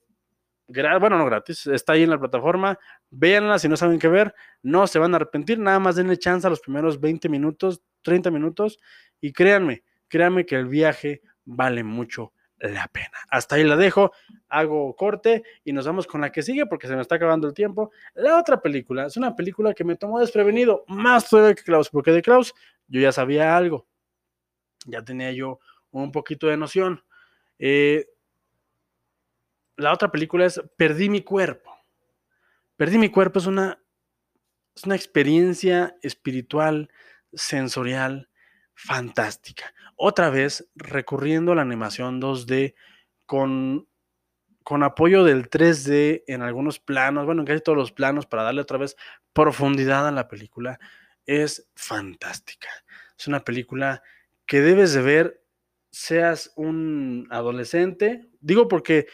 bueno, 0.99 1.17
no 1.17 1.25
gratis, 1.25 1.67
está 1.67 1.93
ahí 1.93 2.03
en 2.03 2.09
la 2.09 2.19
plataforma, 2.19 2.79
véanla 3.09 3.59
si 3.59 3.67
no 3.67 3.77
saben 3.77 3.99
qué 3.99 4.07
ver, 4.07 4.33
no 4.61 4.87
se 4.87 4.99
van 4.99 5.13
a 5.13 5.17
arrepentir, 5.17 5.59
nada 5.59 5.79
más 5.79 5.95
denle 5.95 6.17
chance 6.17 6.47
a 6.47 6.49
los 6.49 6.59
primeros 6.59 6.99
20 6.99 7.29
minutos, 7.29 7.83
30 8.01 8.31
minutos 8.31 8.79
y 9.21 9.31
créanme, 9.33 9.83
créanme 10.07 10.45
que 10.45 10.55
el 10.55 10.67
viaje 10.67 11.21
vale 11.45 11.83
mucho 11.83 12.33
la 12.57 12.87
pena. 12.87 13.17
Hasta 13.29 13.55
ahí 13.55 13.63
la 13.63 13.75
dejo, 13.75 14.11
hago 14.47 14.95
corte 14.95 15.43
y 15.63 15.73
nos 15.73 15.85
vamos 15.85 16.07
con 16.07 16.21
la 16.21 16.31
que 16.31 16.41
sigue 16.41 16.65
porque 16.65 16.87
se 16.87 16.95
me 16.95 17.01
está 17.01 17.15
acabando 17.15 17.47
el 17.47 17.53
tiempo. 17.53 17.91
La 18.13 18.39
otra 18.39 18.61
película 18.61 19.07
es 19.07 19.17
una 19.17 19.35
película 19.35 19.73
que 19.73 19.83
me 19.83 19.95
tomó 19.95 20.19
desprevenido, 20.19 20.85
más 20.87 21.29
todavía 21.29 21.55
que 21.55 21.63
Klaus, 21.63 21.89
porque 21.89 22.11
de 22.11 22.21
Klaus 22.21 22.53
yo 22.87 23.01
ya 23.01 23.11
sabía 23.11 23.57
algo, 23.57 23.87
ya 24.85 25.03
tenía 25.03 25.31
yo 25.31 25.59
un 25.91 26.11
poquito 26.11 26.47
de 26.47 26.57
noción. 26.57 27.03
Eh, 27.59 28.07
la 29.77 29.93
otra 29.93 30.11
película 30.11 30.45
es 30.45 30.61
Perdí 30.77 31.09
mi 31.09 31.21
cuerpo. 31.21 31.71
Perdí 32.75 32.97
mi 32.97 33.09
cuerpo 33.09 33.39
es 33.39 33.45
una, 33.45 33.79
es 34.75 34.83
una 34.83 34.95
experiencia 34.95 35.95
espiritual, 36.01 36.89
sensorial, 37.33 38.29
fantástica. 38.73 39.73
Otra 39.95 40.29
vez 40.29 40.69
recurriendo 40.75 41.51
a 41.51 41.55
la 41.55 41.61
animación 41.61 42.19
2D 42.21 42.73
con, 43.25 43.87
con 44.63 44.83
apoyo 44.83 45.23
del 45.23 45.49
3D 45.49 46.23
en 46.27 46.41
algunos 46.41 46.79
planos, 46.79 47.25
bueno, 47.25 47.41
en 47.41 47.47
casi 47.47 47.61
todos 47.61 47.77
los 47.77 47.91
planos 47.91 48.25
para 48.25 48.43
darle 48.43 48.61
otra 48.61 48.77
vez 48.77 48.95
profundidad 49.33 50.07
a 50.07 50.11
la 50.11 50.27
película. 50.27 50.79
Es 51.25 51.69
fantástica. 51.75 52.69
Es 53.17 53.27
una 53.27 53.41
película 53.41 54.01
que 54.45 54.61
debes 54.61 54.93
de 54.93 55.01
ver 55.01 55.43
seas 55.91 56.51
un 56.55 57.27
adolescente. 57.29 58.27
Digo 58.41 58.67
porque 58.67 59.07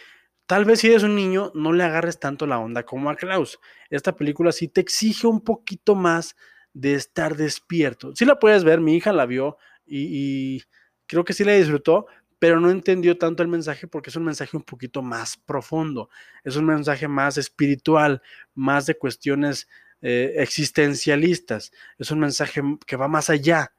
Tal 0.50 0.66
vez 0.66 0.80
si 0.80 0.88
eres 0.88 1.04
un 1.04 1.14
niño 1.14 1.52
no 1.54 1.74
le 1.74 1.84
agarres 1.84 2.20
tanto 2.20 2.48
la 2.48 2.58
onda 2.58 2.84
como 2.84 3.12
a 3.12 3.16
Klaus. 3.16 3.60
Esta 3.92 4.16
película 4.16 4.52
sí 4.52 4.68
te 4.68 4.82
exige 4.82 5.28
un 5.28 5.42
poquito 5.42 5.94
más 5.94 6.36
de 6.74 6.96
estar 6.96 7.38
despierto. 7.38 8.16
Sí 8.16 8.26
la 8.26 8.40
puedes 8.40 8.64
ver, 8.64 8.82
mi 8.82 8.96
hija 8.96 9.14
la 9.14 9.28
vio 9.28 9.58
y, 9.86 10.64
creo 11.06 11.24
que 11.24 11.34
sí 11.34 11.44
la 11.44 11.54
disfrutó, 11.54 12.08
pero 12.40 12.60
no 12.60 12.72
entendió 12.72 13.16
tanto 13.16 13.44
el 13.44 13.50
mensaje 13.50 13.86
porque 13.86 14.10
es 14.10 14.16
un 14.16 14.24
mensaje 14.24 14.58
un 14.58 14.64
poquito 14.64 15.04
más 15.04 15.38
profundo, 15.38 16.10
es 16.44 16.56
un 16.56 16.66
mensaje 16.66 17.08
más 17.08 17.38
espiritual, 17.38 18.24
más 18.56 18.88
de 18.88 18.98
cuestiones 18.98 19.68
eh, 20.02 20.34
existencialistas, 20.38 21.72
es 22.00 22.10
un 22.10 22.22
mensaje 22.22 22.64
que 22.88 22.96
va 22.96 23.08
más 23.08 23.30
allá 23.30 23.72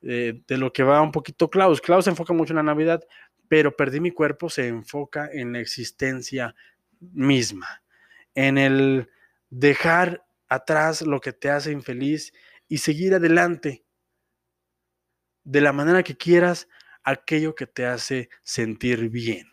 eh, 0.00 0.42
de 0.46 0.58
lo 0.58 0.72
que 0.72 0.84
va 0.84 1.02
un 1.02 1.10
poquito 1.10 1.50
Klaus. 1.50 1.80
Klaus 1.80 2.04
se 2.04 2.10
enfoca 2.10 2.32
mucho 2.32 2.52
en 2.52 2.58
la 2.58 2.62
Navidad, 2.62 3.02
pero 3.48 3.76
perdí 3.76 4.00
mi 4.00 4.10
cuerpo 4.10 4.50
se 4.50 4.68
enfoca 4.68 5.28
en 5.32 5.52
la 5.52 5.60
existencia 5.60 6.54
misma, 7.00 7.82
en 8.34 8.58
el 8.58 9.08
dejar 9.50 10.26
atrás 10.48 11.02
lo 11.02 11.20
que 11.20 11.32
te 11.32 11.50
hace 11.50 11.72
infeliz 11.72 12.32
y 12.68 12.78
seguir 12.78 13.14
adelante. 13.14 13.84
De 15.44 15.60
la 15.60 15.72
manera 15.72 16.02
que 16.02 16.16
quieras 16.16 16.68
aquello 17.02 17.54
que 17.54 17.66
te 17.66 17.86
hace 17.86 18.28
sentir 18.42 19.08
bien. 19.08 19.50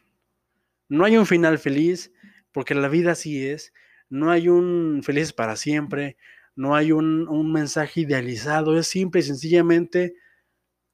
No 0.89 1.05
hay 1.05 1.17
un 1.17 1.25
final 1.25 1.57
feliz, 1.57 2.11
porque 2.51 2.75
la 2.75 2.89
vida 2.89 3.13
así 3.13 3.47
es, 3.47 3.73
no 4.09 4.31
hay 4.31 4.49
un 4.49 5.01
feliz 5.03 5.33
para 5.33 5.55
siempre, 5.55 6.17
no 6.55 6.75
hay 6.75 6.91
un, 6.91 7.27
un 7.27 7.51
mensaje 7.51 8.01
idealizado, 8.01 8.77
es 8.77 8.87
simple 8.87 9.21
y 9.21 9.23
sencillamente 9.23 10.15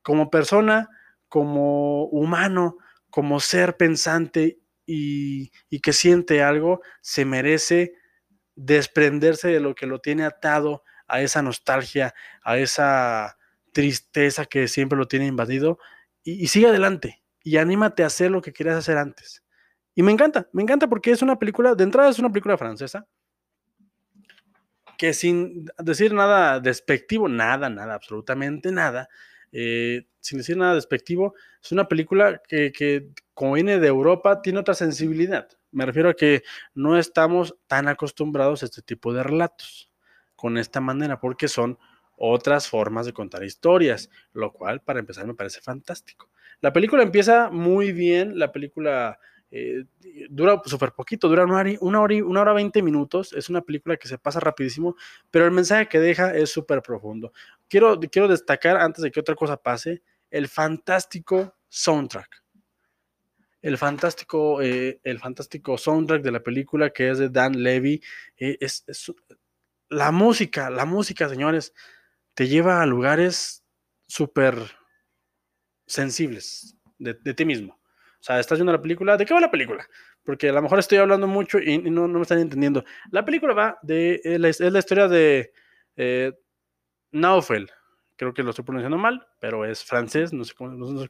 como 0.02 0.30
persona, 0.30 0.90
como 1.28 2.06
humano, 2.06 2.78
como 3.12 3.40
ser 3.40 3.78
pensante 3.78 4.60
y, 4.86 5.52
que 5.82 5.94
siente 5.94 6.42
algo, 6.42 6.82
se 7.02 7.26
merece 7.26 7.94
desprenderse 8.56 9.50
de 9.50 9.60
lo 9.60 9.76
que 9.76 9.86
lo 9.86 10.00
tiene 10.00 10.24
atado 10.24 10.84
a 11.08 11.22
esa 11.22 11.42
nostalgia, 11.42 12.14
a 12.44 12.58
esa 12.58 13.38
tristeza 13.74 14.46
que 14.46 14.68
siempre 14.68 14.98
lo 14.98 15.08
tiene 15.08 15.28
invadido 15.28 15.78
y, 16.24 16.48
sigue 16.48 16.68
adelante 16.68 17.24
y 17.44 17.58
anímate 17.58 18.04
a 18.04 18.08
hacer 18.08 18.32
lo 18.32 18.42
que 18.42 18.54
querías 18.54 18.78
hacer 18.78 18.98
antes. 18.98 19.44
Y 19.94 20.04
me 20.04 20.12
encanta, 20.12 20.50
me 20.54 20.64
encanta 20.64 20.88
porque 20.88 21.12
es 21.12 21.22
una 21.22 21.38
película, 21.38 21.76
de 21.76 21.84
entrada 21.84 22.10
es 22.10 22.20
una 22.20 22.30
película 22.30 22.58
francesa, 22.58 23.08
que 24.98 25.14
sin 25.14 25.66
decir 25.80 26.14
nada 26.14 26.60
despectivo, 26.60 27.28
nada, 27.28 27.70
nada, 27.70 27.96
absolutamente 27.96 28.72
nada, 28.72 29.10
eh, 29.52 30.08
sin 30.20 30.38
decir 30.38 30.58
nada 30.58 30.76
despectivo, 30.76 31.34
es 31.62 31.72
una 31.72 31.88
película 31.88 32.42
que, 32.48 32.72
que, 32.72 33.10
como 33.34 33.54
viene 33.54 33.80
de 33.80 33.88
Europa, 33.88 34.42
tiene 34.42 34.60
otra 34.60 34.74
sensibilidad. 34.74 35.48
Me 35.72 35.86
refiero 35.86 36.10
a 36.10 36.14
que 36.16 36.44
no 36.74 36.98
estamos 36.98 37.56
tan 37.68 37.88
acostumbrados 37.88 38.62
a 38.62 38.66
este 38.66 38.82
tipo 38.82 39.14
de 39.14 39.24
relatos 39.24 39.92
con 40.36 40.58
esta 40.58 40.82
manera, 40.82 41.20
porque 41.20 41.48
son 41.48 41.78
otras 42.18 42.68
formas 42.68 43.06
de 43.06 43.14
contar 43.14 43.44
historias, 43.44 44.10
lo 44.34 44.54
cual 44.54 44.82
para 44.82 45.00
empezar 45.00 45.26
me 45.26 45.34
parece 45.34 45.62
fantástico. 45.62 46.30
La 46.62 46.72
película 46.72 47.02
empieza 47.02 47.50
muy 47.50 47.92
bien, 47.92 48.38
la 48.38 48.52
película 48.52 49.20
eh, 49.52 49.84
dura 50.30 50.62
súper 50.66 50.94
poquito, 50.94 51.28
dura 51.28 51.44
una 51.44 51.58
hora, 51.58 51.72
una, 51.82 52.02
hora, 52.02 52.16
una 52.26 52.42
hora 52.42 52.54
20 52.54 52.82
minutos, 52.82 53.34
es 53.34 53.50
una 53.50 53.62
película 53.62 53.98
que 53.98 54.08
se 54.08 54.18
pasa 54.18 54.40
rapidísimo, 54.40 54.96
pero 55.30 55.46
el 55.46 55.52
mensaje 55.52 55.88
que 55.88 56.00
deja 56.00 56.34
es 56.36 56.50
súper 56.50 56.82
profundo. 56.82 57.34
Quiero, 57.68 58.00
quiero 58.00 58.28
destacar, 58.28 58.78
antes 58.78 59.04
de 59.04 59.12
que 59.12 59.20
otra 59.20 59.36
cosa 59.36 59.58
pase, 59.58 60.02
el 60.30 60.48
fantástico 60.48 61.56
soundtrack. 61.68 62.42
El 63.62 63.78
fantástico, 63.78 64.62
eh, 64.62 65.00
el 65.04 65.20
fantástico 65.20 65.78
soundtrack 65.78 66.24
de 66.24 66.32
la 66.32 66.42
película 66.42 66.90
que 66.90 67.12
es 67.12 67.20
de 67.20 67.30
Dan 67.30 67.62
Levy. 67.62 68.02
Eh, 68.38 68.58
es, 68.60 68.84
la 69.90 70.12
música, 70.12 70.70
la 70.70 70.86
música, 70.86 71.30
señores, 71.30 71.74
te 72.34 72.48
lleva 72.48 72.82
a 72.82 72.86
lugares 72.86 73.64
súper 74.08 74.56
sensibles 75.86 76.78
de, 76.98 77.14
ti 77.14 77.46
mismo. 77.46 77.81
O 78.22 78.24
sea, 78.24 78.40
estás 78.40 78.60
viendo 78.60 78.72
la 78.72 78.82
película, 78.82 79.18
¿de 79.18 79.26
qué 79.26 79.34
va 79.34 79.40
la 79.40 79.50
película? 79.50 79.84
Porque 80.24 80.50
a 80.50 80.54
lo 80.54 80.62
mejor 80.62 80.78
estoy 80.78 81.00
hablando 81.00 81.26
mucho 81.26 81.58
y, 81.58 81.80
no, 81.80 82.08
me 82.08 82.22
están 82.22 82.38
entendiendo. 82.38 82.84
La 83.10 83.26
película 83.26 83.56
va 83.56 83.80
de, 83.82 84.22
es 84.24 84.40
la, 84.60 84.80
historia 84.80 85.08
de 85.08 85.52
eh, 85.96 86.32
Naufel. 87.12 87.68
Creo 88.16 88.32
que 88.32 88.44
lo 88.44 88.52
estoy 88.52 88.64
pronunciando 88.64 89.00
mal, 89.00 89.26
pero 89.40 89.66
es 89.66 89.84
francés, 89.84 90.32
no 90.34 90.44
sé 90.44 90.54
cómo, 90.54 90.70
no 90.70 91.08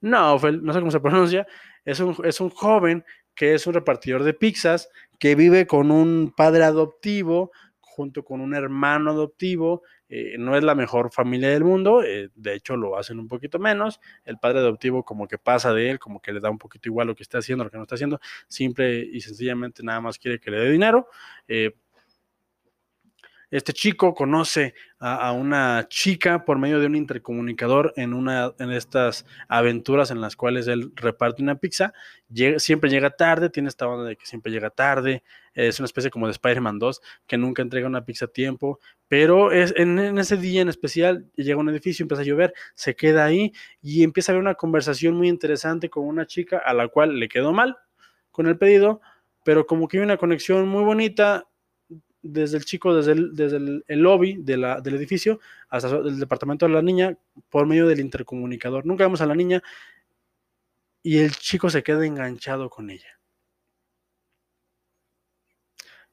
Naufel, 0.00 0.62
no 0.62 0.72
sé 0.72 0.78
cómo 0.78 0.92
se 0.92 1.00
pronuncia. 1.00 1.48
Es 1.84 1.98
un, 1.98 2.16
es 2.24 2.40
un 2.40 2.50
joven 2.50 3.04
que 3.34 3.54
es 3.54 3.66
un 3.66 3.74
repartidor 3.74 4.22
de 4.22 4.32
pizzas, 4.32 4.88
que 5.18 5.34
vive 5.34 5.66
con 5.66 5.90
un 5.90 6.32
padre 6.36 6.62
adoptivo, 6.62 7.50
junto 7.80 8.24
con 8.24 8.40
un 8.40 8.54
hermano 8.54 9.10
adoptivo, 9.10 9.82
eh, 10.14 10.36
no 10.38 10.54
es 10.58 10.62
la 10.62 10.74
mejor 10.74 11.10
familia 11.10 11.48
del 11.48 11.64
mundo, 11.64 12.02
eh, 12.02 12.28
de 12.34 12.54
hecho 12.54 12.76
lo 12.76 12.98
hacen 12.98 13.18
un 13.18 13.28
poquito 13.28 13.58
menos, 13.58 13.98
el 14.26 14.36
padre 14.36 14.58
adoptivo 14.58 15.04
como 15.04 15.26
que 15.26 15.38
pasa 15.38 15.72
de 15.72 15.88
él, 15.88 15.98
como 15.98 16.20
que 16.20 16.34
le 16.34 16.40
da 16.40 16.50
un 16.50 16.58
poquito 16.58 16.90
igual 16.90 17.06
lo 17.06 17.14
que 17.14 17.22
está 17.22 17.38
haciendo, 17.38 17.64
lo 17.64 17.70
que 17.70 17.78
no 17.78 17.84
está 17.84 17.94
haciendo, 17.94 18.20
simple 18.46 19.08
y 19.10 19.22
sencillamente 19.22 19.82
nada 19.82 20.02
más 20.02 20.18
quiere 20.18 20.38
que 20.38 20.50
le 20.50 20.58
dé 20.58 20.70
dinero. 20.70 21.08
Eh, 21.48 21.74
este 23.52 23.74
chico 23.74 24.14
conoce 24.14 24.74
a, 24.98 25.30
una 25.32 25.86
chica 25.88 26.44
por 26.44 26.58
medio 26.58 26.80
de 26.80 26.86
un 26.86 26.96
intercomunicador 26.96 27.92
en 27.96 28.14
una 28.14 28.54
en 28.58 28.72
estas 28.72 29.26
aventuras 29.46 30.10
en 30.10 30.22
las 30.22 30.36
cuales 30.36 30.66
él 30.68 30.90
reparte 30.96 31.42
una 31.42 31.56
pizza. 31.56 31.92
Siempre 32.56 32.88
llega 32.88 33.10
tarde, 33.10 33.50
tiene 33.50 33.68
esta 33.68 33.86
onda 33.86 34.08
de 34.08 34.16
que 34.16 34.24
siempre 34.24 34.50
llega 34.50 34.70
tarde. 34.70 35.22
Es 35.52 35.78
una 35.80 35.84
especie 35.84 36.10
como 36.10 36.26
de 36.26 36.32
Spider-Man 36.32 36.78
2 36.78 37.02
que 37.26 37.36
nunca 37.36 37.60
entrega 37.60 37.86
una 37.86 38.06
pizza 38.06 38.24
a 38.24 38.28
tiempo. 38.28 38.80
Pero 39.06 39.52
es, 39.52 39.74
en, 39.76 39.98
en, 39.98 40.16
ese 40.16 40.38
día 40.38 40.62
en 40.62 40.70
especial 40.70 41.26
llega 41.36 41.56
a 41.56 41.60
un 41.60 41.68
edificio, 41.68 42.04
empieza 42.04 42.22
a 42.22 42.24
llover, 42.26 42.54
se 42.74 42.96
queda 42.96 43.26
ahí 43.26 43.52
y 43.82 44.02
empieza 44.02 44.32
a 44.32 44.34
haber 44.34 44.42
una 44.42 44.54
conversación 44.54 45.14
muy 45.14 45.28
interesante 45.28 45.90
con 45.90 46.06
una 46.06 46.24
chica 46.24 46.56
a 46.56 46.72
la 46.72 46.88
cual 46.88 47.20
le 47.20 47.28
quedó 47.28 47.52
mal 47.52 47.76
con 48.30 48.46
el 48.46 48.56
pedido, 48.56 49.02
pero 49.44 49.66
como 49.66 49.88
que 49.88 49.98
hay 49.98 50.04
una 50.04 50.16
conexión 50.16 50.66
muy 50.68 50.84
bonita 50.84 51.46
desde 52.22 52.56
el 52.56 52.64
chico, 52.64 52.94
desde 52.94 53.12
el, 53.12 53.34
desde 53.34 53.56
el, 53.56 54.00
lobby 54.00 54.36
de 54.38 54.56
la, 54.56 54.80
del 54.80 54.94
edificio 54.94 55.40
hasta 55.68 55.88
el 55.96 56.18
departamento 56.18 56.66
de 56.66 56.72
la 56.72 56.82
niña 56.82 57.16
por 57.50 57.66
medio 57.66 57.86
del 57.86 58.00
intercomunicador. 58.00 58.86
Nunca 58.86 59.04
vemos 59.04 59.20
a 59.20 59.26
la 59.26 59.34
niña 59.34 59.62
y 61.02 61.18
el 61.18 61.36
chico 61.36 61.68
se 61.68 61.82
queda 61.82 62.06
enganchado 62.06 62.70
con 62.70 62.90
ella. 62.90 63.18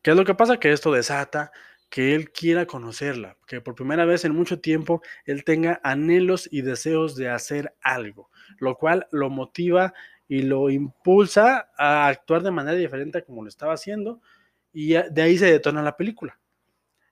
¿Qué 0.02 0.12
es 0.12 0.18
lo 0.18 0.26
que 0.26 0.34
pasa? 0.34 0.58
Que 0.58 0.72
esto 0.72 0.92
desata 0.92 1.52
que 1.90 2.16
él 2.16 2.32
quiera 2.32 2.66
conocerla, 2.66 3.38
que 3.48 3.62
por 3.62 3.76
primera 3.76 4.06
vez 4.06 4.24
en 4.24 4.36
mucho 4.36 4.60
tiempo 4.60 5.02
él 5.26 5.44
tenga 5.44 5.80
anhelos 5.84 6.48
y 6.52 6.62
deseos 6.62 7.16
de 7.16 7.30
hacer 7.30 7.76
algo, 7.82 8.30
lo 8.60 8.76
cual 8.76 9.08
lo 9.12 9.30
motiva 9.30 9.94
y 10.28 10.44
lo 10.44 10.70
impulsa 10.70 11.72
a 11.78 12.08
actuar 12.08 12.44
de 12.44 12.52
manera 12.52 12.78
diferente 12.78 13.24
como 13.24 13.42
lo 13.42 13.50
estaba 13.50 13.74
haciendo, 13.74 14.22
y 14.72 14.94
de 14.94 15.22
ahí 15.22 15.38
se 15.38 15.52
detona 15.52 15.82
la 15.82 15.98
película. 15.98 16.40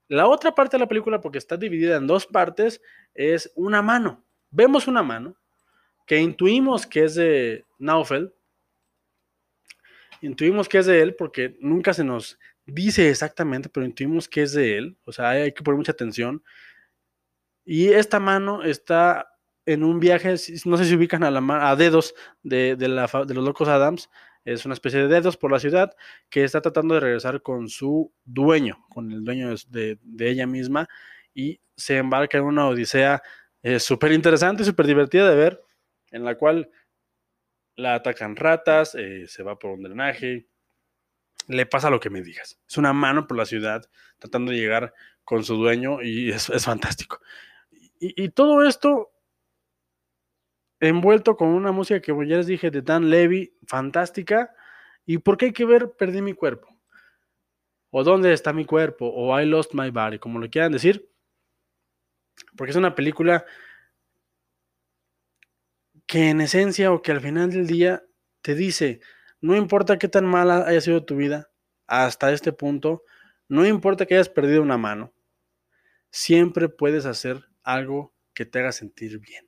La 0.08 0.28
otra 0.28 0.56
parte 0.56 0.78
de 0.78 0.82
la 0.82 0.88
película, 0.88 1.20
porque 1.20 1.38
está 1.38 1.58
dividida 1.58 1.98
en 1.98 2.08
dos 2.08 2.26
partes, 2.26 2.82
es 3.14 3.52
una 3.56 3.82
mano. 3.82 4.24
Vemos 4.50 4.88
una 4.88 5.04
mano 5.04 5.36
que 6.06 6.18
intuimos 6.18 6.88
que 6.88 7.04
es 7.04 7.16
de 7.16 7.66
Naufel. 7.78 8.34
Intuimos 10.22 10.70
que 10.70 10.80
es 10.80 10.86
de 10.86 11.02
él 11.02 11.16
porque 11.16 11.58
nunca 11.60 11.94
se 11.94 12.04
nos 12.04 12.40
dice 12.66 13.10
exactamente, 13.10 13.70
pero 13.70 13.86
intuimos 13.86 14.28
que 14.30 14.44
es 14.44 14.54
de 14.54 14.78
él. 14.78 14.98
O 15.04 15.12
sea, 15.12 15.30
hay 15.30 15.52
que 15.52 15.64
poner 15.64 15.78
mucha 15.78 15.92
atención. 15.92 16.42
Y 17.66 17.90
esta 17.90 18.20
mano 18.20 18.64
está 18.64 19.30
en 19.66 19.84
un 19.84 20.00
viaje, 20.00 20.36
no 20.64 20.78
sé 20.78 20.86
si 20.86 20.96
ubican 20.96 21.26
a, 21.26 21.30
la, 21.30 21.70
a 21.70 21.76
dedos 21.76 22.16
de, 22.42 22.78
de, 22.78 22.88
los 22.88 23.44
locos 23.44 23.68
Adams, 23.68 24.10
es 24.54 24.66
una 24.66 24.74
especie 24.74 25.02
de 25.02 25.08
dedos 25.08 25.36
por 25.36 25.52
la 25.52 25.60
ciudad 25.60 25.94
que 26.30 26.44
está 26.44 26.62
tratando 26.62 26.96
de 26.96 27.02
regresar 27.02 27.42
con 27.42 27.68
su 27.68 28.14
dueño, 28.24 28.86
con 28.90 29.12
el 29.12 29.26
dueño 29.26 29.54
de, 29.68 30.00
de 30.02 30.30
ella 30.30 30.48
misma, 30.48 30.88
y 31.34 31.60
se 31.76 31.98
embarca 31.98 32.38
en 32.38 32.46
una 32.46 32.68
odisea 32.68 33.22
eh, 33.62 33.80
súper 33.80 34.14
interesante 34.14 34.64
y 34.64 34.66
súper 34.66 34.88
divertida 34.88 35.30
de 35.30 35.36
ver, 35.36 35.62
en 36.12 36.24
la 36.24 36.36
cual 36.36 36.70
la 37.76 37.96
atacan 37.96 38.38
ratas, 38.38 38.96
eh, 38.96 39.28
se 39.28 39.44
va 39.44 39.60
por 39.60 39.72
un 39.72 39.84
drenaje, 39.84 40.48
le 41.48 41.66
pasa 41.66 41.90
lo 41.90 42.00
que 42.00 42.10
me 42.10 42.22
digas. 42.22 42.58
Es 42.68 42.78
una 42.78 42.94
mano 42.94 43.28
por 43.28 43.38
la 43.38 43.46
ciudad 43.46 43.84
tratando 44.18 44.52
de 44.52 44.60
llegar 44.60 44.94
con 45.26 45.44
su 45.44 45.56
dueño 45.58 46.02
y 46.02 46.32
es, 46.32 46.50
es 46.50 46.64
fantástico. 46.64 47.20
Y, 48.00 48.24
y 48.24 48.30
todo 48.30 48.64
esto 48.64 49.12
envuelto 50.80 51.36
con 51.36 51.50
una 51.50 51.72
música 51.72 52.02
que 52.02 52.14
ya 52.28 52.38
les 52.38 52.48
dije 52.48 52.72
de 52.72 52.82
Dan 52.82 53.10
Levy, 53.10 53.58
fantástica. 53.66 54.54
¿Y 55.06 55.20
por 55.20 55.38
qué 55.38 55.46
hay 55.46 55.54
que 55.54 55.66
ver 55.66 55.92
Perdí 55.98 56.22
mi 56.22 56.34
cuerpo? 56.34 56.68
O 57.90 58.04
¿Dónde 58.04 58.34
está 58.34 58.54
mi 58.54 58.66
cuerpo? 58.66 59.08
O 59.08 59.40
I 59.40 59.46
Lost 59.46 59.74
My 59.74 59.90
Body, 59.90 60.20
como 60.20 60.40
lo 60.40 60.50
quieran 60.50 60.72
decir. 60.72 61.10
Porque 62.56 62.72
es 62.72 62.78
una 62.78 62.96
película 62.96 63.46
que 66.06 66.30
en 66.30 66.42
esencia 66.42 66.92
o 66.92 67.02
que 67.02 67.12
al 67.12 67.22
final 67.22 67.52
del 67.52 67.68
día 67.68 68.04
te 68.42 68.56
dice, 68.56 69.02
no 69.42 69.56
importa 69.56 69.98
qué 69.98 70.08
tan 70.08 70.26
mala 70.26 70.66
haya 70.68 70.82
sido 70.82 71.04
tu 71.04 71.18
vida 71.18 71.50
hasta 71.86 72.32
este 72.32 72.54
punto, 72.54 73.04
no 73.50 73.66
importa 73.66 74.06
que 74.06 74.16
hayas 74.16 74.30
perdido 74.30 74.62
una 74.62 74.78
mano, 74.78 75.14
siempre 76.10 76.70
puedes 76.70 77.06
hacer 77.06 77.46
algo 77.64 78.14
que 78.34 78.46
te 78.46 78.60
haga 78.60 78.72
sentir 78.72 79.20
bien 79.20 79.47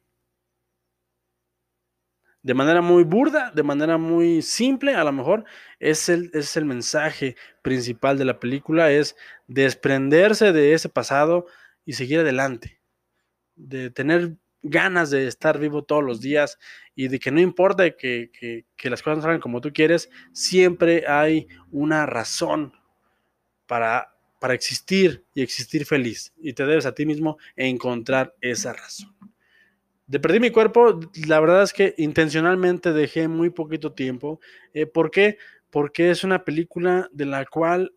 de 2.42 2.54
manera 2.54 2.82
muy 2.82 3.04
burda, 3.04 3.52
de 3.52 3.64
manera 3.64 3.98
muy 3.98 4.42
simple, 4.42 4.96
a 4.96 5.04
lo 5.04 5.12
mejor 5.12 5.44
es 5.80 6.08
el, 6.10 6.32
es 6.34 6.56
el 6.56 6.66
mensaje 6.66 7.36
principal 7.62 8.18
de 8.18 8.26
la 8.26 8.40
película, 8.40 8.92
es 8.92 9.16
desprenderse 9.48 10.54
de 10.54 10.74
ese 10.74 10.90
pasado 10.90 11.48
y 11.86 11.94
seguir 11.94 12.20
adelante, 12.20 12.80
de 13.56 13.90
tener 13.90 14.38
ganas 14.62 15.10
de 15.10 15.28
estar 15.28 15.58
vivo 15.60 15.84
todos 15.84 16.04
los 16.04 16.22
días 16.22 16.60
y 16.96 17.08
de 17.08 17.20
que 17.20 17.32
no 17.32 17.40
importa 17.40 17.92
que, 17.92 18.30
que, 18.38 18.66
que 18.76 18.90
las 18.90 19.02
cosas 19.02 19.18
no 19.18 19.24
salgan 19.24 19.42
como 19.42 19.62
tú 19.62 19.72
quieres, 19.74 20.10
siempre 20.34 21.06
hay 21.08 21.48
una 21.72 22.06
razón 22.06 22.74
para, 23.68 24.16
para 24.40 24.54
existir 24.54 25.26
y 25.34 25.42
existir 25.42 25.86
feliz 25.86 26.34
y 26.38 26.54
te 26.54 26.66
debes 26.66 26.86
a 26.86 26.94
ti 26.94 27.06
mismo 27.06 27.38
encontrar 27.56 28.36
esa 28.42 28.74
razón 28.74 29.16
de 30.10 30.20
Perdí 30.20 30.40
mi 30.40 30.50
cuerpo, 30.50 31.00
la 31.28 31.40
verdad 31.40 31.62
es 31.62 31.72
que 31.72 31.94
intencionalmente 32.00 32.94
dejé 32.94 33.28
muy 33.28 33.52
poquito 33.52 33.94
tiempo. 33.94 34.40
Eh, 34.74 34.88
¿Por 34.88 35.12
qué? 35.12 35.38
Porque 35.70 36.10
es 36.10 36.24
una 36.24 36.44
película 36.44 37.08
de 37.12 37.28
la 37.28 37.46
cual 37.46 37.94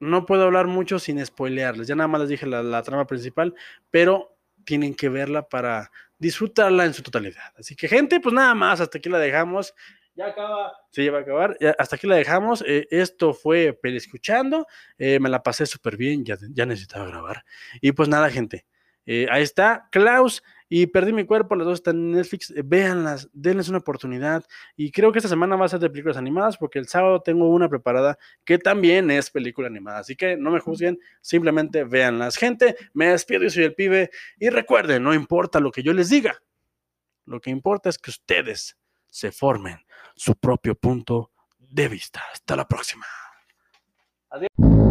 no 0.00 0.26
puedo 0.26 0.42
hablar 0.42 0.66
mucho 0.66 0.98
sin 0.98 1.24
spoilearles. 1.24 1.86
Ya 1.86 1.94
nada 1.94 2.08
más 2.08 2.22
les 2.22 2.30
dije 2.30 2.46
la, 2.46 2.82
trama 2.82 3.06
principal, 3.06 3.54
pero 3.92 4.36
tienen 4.64 4.96
que 4.96 5.08
verla 5.08 5.48
para 5.48 5.92
disfrutarla 6.18 6.86
en 6.86 6.94
su 6.94 7.04
totalidad. 7.04 7.52
Así 7.56 7.76
que, 7.76 7.86
gente, 7.86 8.18
pues 8.18 8.34
nada 8.34 8.52
más, 8.56 8.80
hasta 8.80 8.98
aquí 8.98 9.08
la 9.08 9.20
dejamos. 9.20 9.72
Ya 10.16 10.26
acaba, 10.26 10.72
se 10.90 11.02
lleva 11.02 11.18
a 11.18 11.20
acabar. 11.20 11.56
Ya, 11.60 11.76
hasta 11.78 11.94
aquí 11.94 12.08
la 12.08 12.16
dejamos. 12.16 12.64
Eh, 12.66 12.88
esto 12.90 13.32
fue 13.32 13.78
Escuchando. 13.84 14.66
Eh, 14.98 15.20
me 15.20 15.28
la 15.28 15.40
pasé 15.40 15.66
súper 15.66 15.96
bien. 15.96 16.24
Ya, 16.24 16.36
ya 16.50 16.66
necesitaba 16.66 17.06
grabar. 17.06 17.44
Y 17.80 17.92
pues 17.92 18.08
nada, 18.08 18.28
gente. 18.28 18.66
Eh, 19.06 19.26
ahí 19.30 19.42
está, 19.42 19.88
Klaus. 19.90 20.42
Y 20.68 20.86
Perdí 20.86 21.12
mi 21.12 21.26
cuerpo, 21.26 21.54
las 21.54 21.66
dos 21.66 21.80
están 21.80 21.96
en 21.96 22.12
Netflix. 22.12 22.50
eh, 22.50 22.62
Véanlas, 22.64 23.28
denles 23.34 23.68
una 23.68 23.78
oportunidad. 23.78 24.42
Y 24.74 24.90
creo 24.90 25.12
que 25.12 25.18
esta 25.18 25.28
semana 25.28 25.54
va 25.54 25.66
a 25.66 25.68
ser 25.68 25.80
de 25.80 25.90
películas 25.90 26.16
animadas 26.16 26.56
porque 26.56 26.78
el 26.78 26.88
sábado 26.88 27.20
tengo 27.20 27.46
una 27.50 27.68
preparada 27.68 28.18
que 28.42 28.56
también 28.56 29.10
es 29.10 29.30
película 29.30 29.66
animada. 29.66 29.98
Así 29.98 30.16
que 30.16 30.34
no 30.36 30.50
me 30.50 30.60
juzguen, 30.60 30.98
simplemente 31.20 31.84
véanlas. 31.84 32.36
Gente, 32.36 32.74
me 32.94 33.08
despido, 33.08 33.42
yo 33.42 33.50
soy 33.50 33.64
el 33.64 33.74
pibe. 33.74 34.10
Y 34.38 34.48
recuerden, 34.48 35.02
no 35.02 35.12
importa 35.12 35.60
lo 35.60 35.70
que 35.70 35.82
yo 35.82 35.92
les 35.92 36.08
diga, 36.08 36.40
lo 37.26 37.38
que 37.38 37.50
importa 37.50 37.90
es 37.90 37.98
que 37.98 38.10
ustedes 38.10 38.78
se 39.10 39.30
formen 39.30 39.78
su 40.16 40.34
propio 40.36 40.74
punto 40.74 41.32
de 41.58 41.88
vista. 41.88 42.22
Hasta 42.32 42.56
la 42.56 42.66
próxima. 42.66 43.04
Adiós. 44.30 44.81